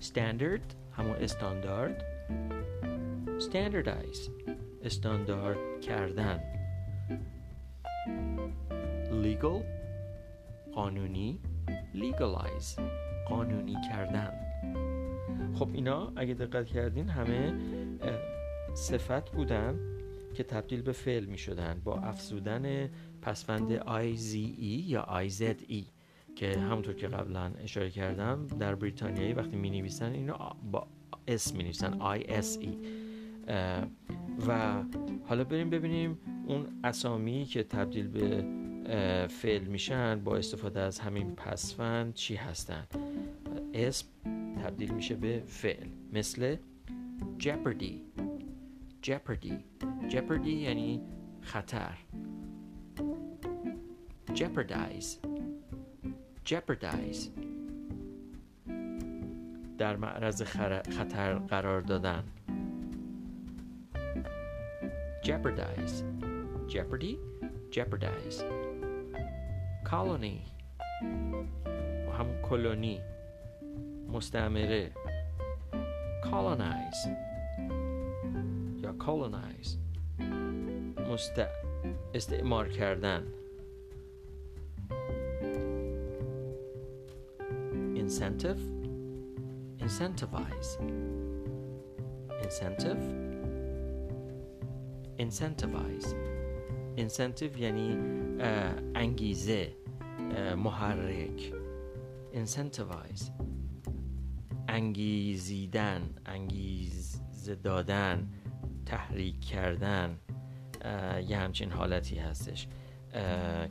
standard 0.00 0.74
همون 0.92 1.16
استاندارد 1.16 2.04
standardize 3.38 4.30
استاندارد 4.84 5.80
کردن 5.80 6.40
legal 9.28 9.62
قانونی 10.74 11.40
legalize 11.94 12.80
قانونی 13.28 13.76
کردن. 13.90 14.32
خب 15.54 15.68
اینا 15.72 16.12
اگه 16.16 16.34
دقت 16.34 16.66
کردین 16.66 17.08
همه 17.08 17.54
صفت 18.74 19.30
بودن 19.30 19.78
که 20.34 20.42
تبدیل 20.42 20.82
به 20.82 20.92
فعل 20.92 21.24
می 21.24 21.38
شدن 21.38 21.80
با 21.84 21.94
افزودن 21.94 22.90
پسفند 23.22 23.78
IZE 23.78 24.34
یا 24.66 25.28
IZE 25.28 25.84
که 26.36 26.58
همونطور 26.58 26.94
که 26.94 27.08
قبلا 27.08 27.52
اشاره 27.62 27.90
کردم 27.90 28.46
در 28.46 28.74
بریتانیایی 28.74 29.32
وقتی 29.32 29.56
می 29.56 29.70
نویسن 29.70 30.12
اینو 30.12 30.34
با 30.72 30.86
اسم 31.28 31.56
می 31.56 31.62
نویسن 31.62 32.16
ISE 32.16 32.68
و 34.48 34.82
حالا 35.28 35.44
بریم 35.44 35.70
ببینیم 35.70 36.18
اون 36.46 36.66
اسامی 36.84 37.44
که 37.44 37.62
تبدیل 37.62 38.08
به 38.08 38.57
فعل 39.28 39.64
میشن 39.64 40.20
با 40.24 40.36
استفاده 40.36 40.80
از 40.80 40.98
همین 40.98 41.34
پسفند 41.34 42.14
چی 42.14 42.34
هستن؟ 42.34 42.86
اسم 43.74 44.06
تبدیل 44.64 44.94
میشه 44.94 45.14
به 45.14 45.42
فعل. 45.46 45.86
مثل 46.12 46.56
jeopardy. 47.38 47.94
jeopardy. 49.02 49.52
jeopardy 50.10 50.46
یعنی 50.46 51.00
خطر. 51.40 51.94
jeopardize. 54.34 55.18
jeopardize. 56.44 57.28
در 59.78 59.96
معرض 59.96 60.42
خطر 60.42 61.34
قرار 61.34 61.80
دادن. 61.80 62.24
jeopardize. 65.22 66.02
jeopardy? 66.68 67.18
jeopardize. 67.70 68.67
Colony 69.90 70.38
هم 72.18 72.42
کلونی 72.42 73.00
مستعمره 74.08 74.92
colonize 76.22 77.08
یا 78.82 78.94
colonize 78.98 79.68
مست... 81.10 81.40
استعمار 82.14 82.68
کردن 82.68 83.26
incentive 87.96 88.60
incentivize 89.80 90.70
incentive 92.42 93.02
incentivize 95.18 96.14
incentive 96.96 97.58
یعنی 97.58 98.17
انگیزه 98.94 99.72
محرک 100.56 101.52
incentivize 102.34 103.30
انگیزیدن 104.68 106.02
انگیزه 106.26 107.54
دادن 107.54 108.28
تحریک 108.86 109.40
کردن 109.40 110.18
یه 111.28 111.38
همچین 111.38 111.70
حالتی 111.70 112.18
هستش 112.18 112.68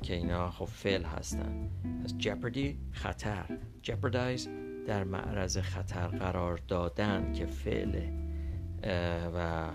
که 0.01 0.13
اینا 0.13 0.51
خب 0.51 0.65
فعل 0.65 1.03
هستن. 1.03 1.69
پس 2.03 2.13
jeopardy 2.19 2.67
خطر. 2.91 3.59
jeopardize 3.83 4.47
در 4.87 5.03
معرض 5.03 5.57
خطر 5.57 6.07
قرار 6.07 6.59
دادن 6.67 7.33
که 7.33 7.45
فعله. 7.45 8.13
و 9.35 9.69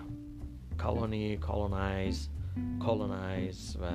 colony 0.78 1.38
colonize 1.38 2.31
colonize 2.80 3.76
و 3.80 3.86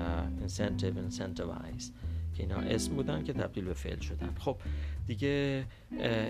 incentive 0.47 1.11
incentivize. 1.11 1.91
که 2.33 2.43
اینا 2.43 2.55
اسم 2.55 2.93
بودن 2.93 3.23
که 3.23 3.33
تبدیل 3.33 3.65
به 3.65 3.73
فعل 3.73 3.99
شدن. 3.99 4.29
خب 4.39 4.57
دیگه 5.07 5.65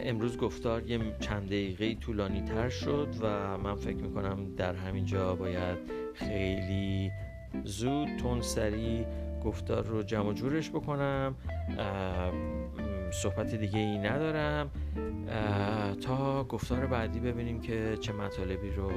امروز 0.03 0.38
گفتار 0.38 0.84
یه 0.84 0.99
چند 1.19 1.45
دقیقه 1.45 1.95
طولانی 1.95 2.41
تر 2.41 2.69
شد 2.69 3.07
و 3.21 3.57
من 3.57 3.75
فکر 3.75 3.97
می‌کنم 3.97 4.55
در 4.55 4.75
همین 4.75 5.05
جا 5.05 5.36
باید 5.36 5.78
خیلی 6.13 7.11
زود 7.63 8.07
تون 8.17 8.41
سری 8.41 9.05
گفتار 9.43 9.86
رو 9.86 10.03
جمع 10.03 10.34
جورش 10.34 10.69
بکنم. 10.69 11.36
صحبت 13.11 13.55
دیگه 13.55 13.80
ای 13.80 13.97
ندارم. 13.97 14.71
تا 16.01 16.43
گفتار 16.43 16.86
بعدی 16.86 17.19
ببینیم 17.19 17.61
که 17.61 17.97
چه 17.99 18.13
مطالبی 18.13 18.69
رو 18.69 18.91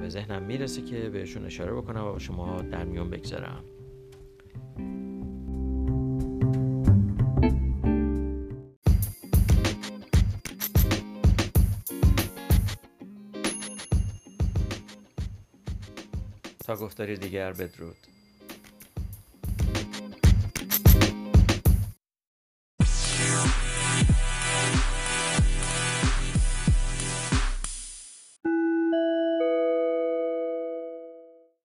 به 0.00 0.08
ذهنم 0.08 0.42
می‌رسه 0.42 0.82
که 0.82 1.10
بهشون 1.10 1.46
اشاره 1.46 1.72
بکنم 1.72 2.04
و 2.04 2.12
با 2.12 2.18
شما 2.18 2.62
در 2.62 2.84
میون 2.84 3.10
بگذارم. 3.10 3.64
تا 16.64 16.76
گفتاری 16.76 17.16
دیگر 17.16 17.52
بدرود. 17.52 17.96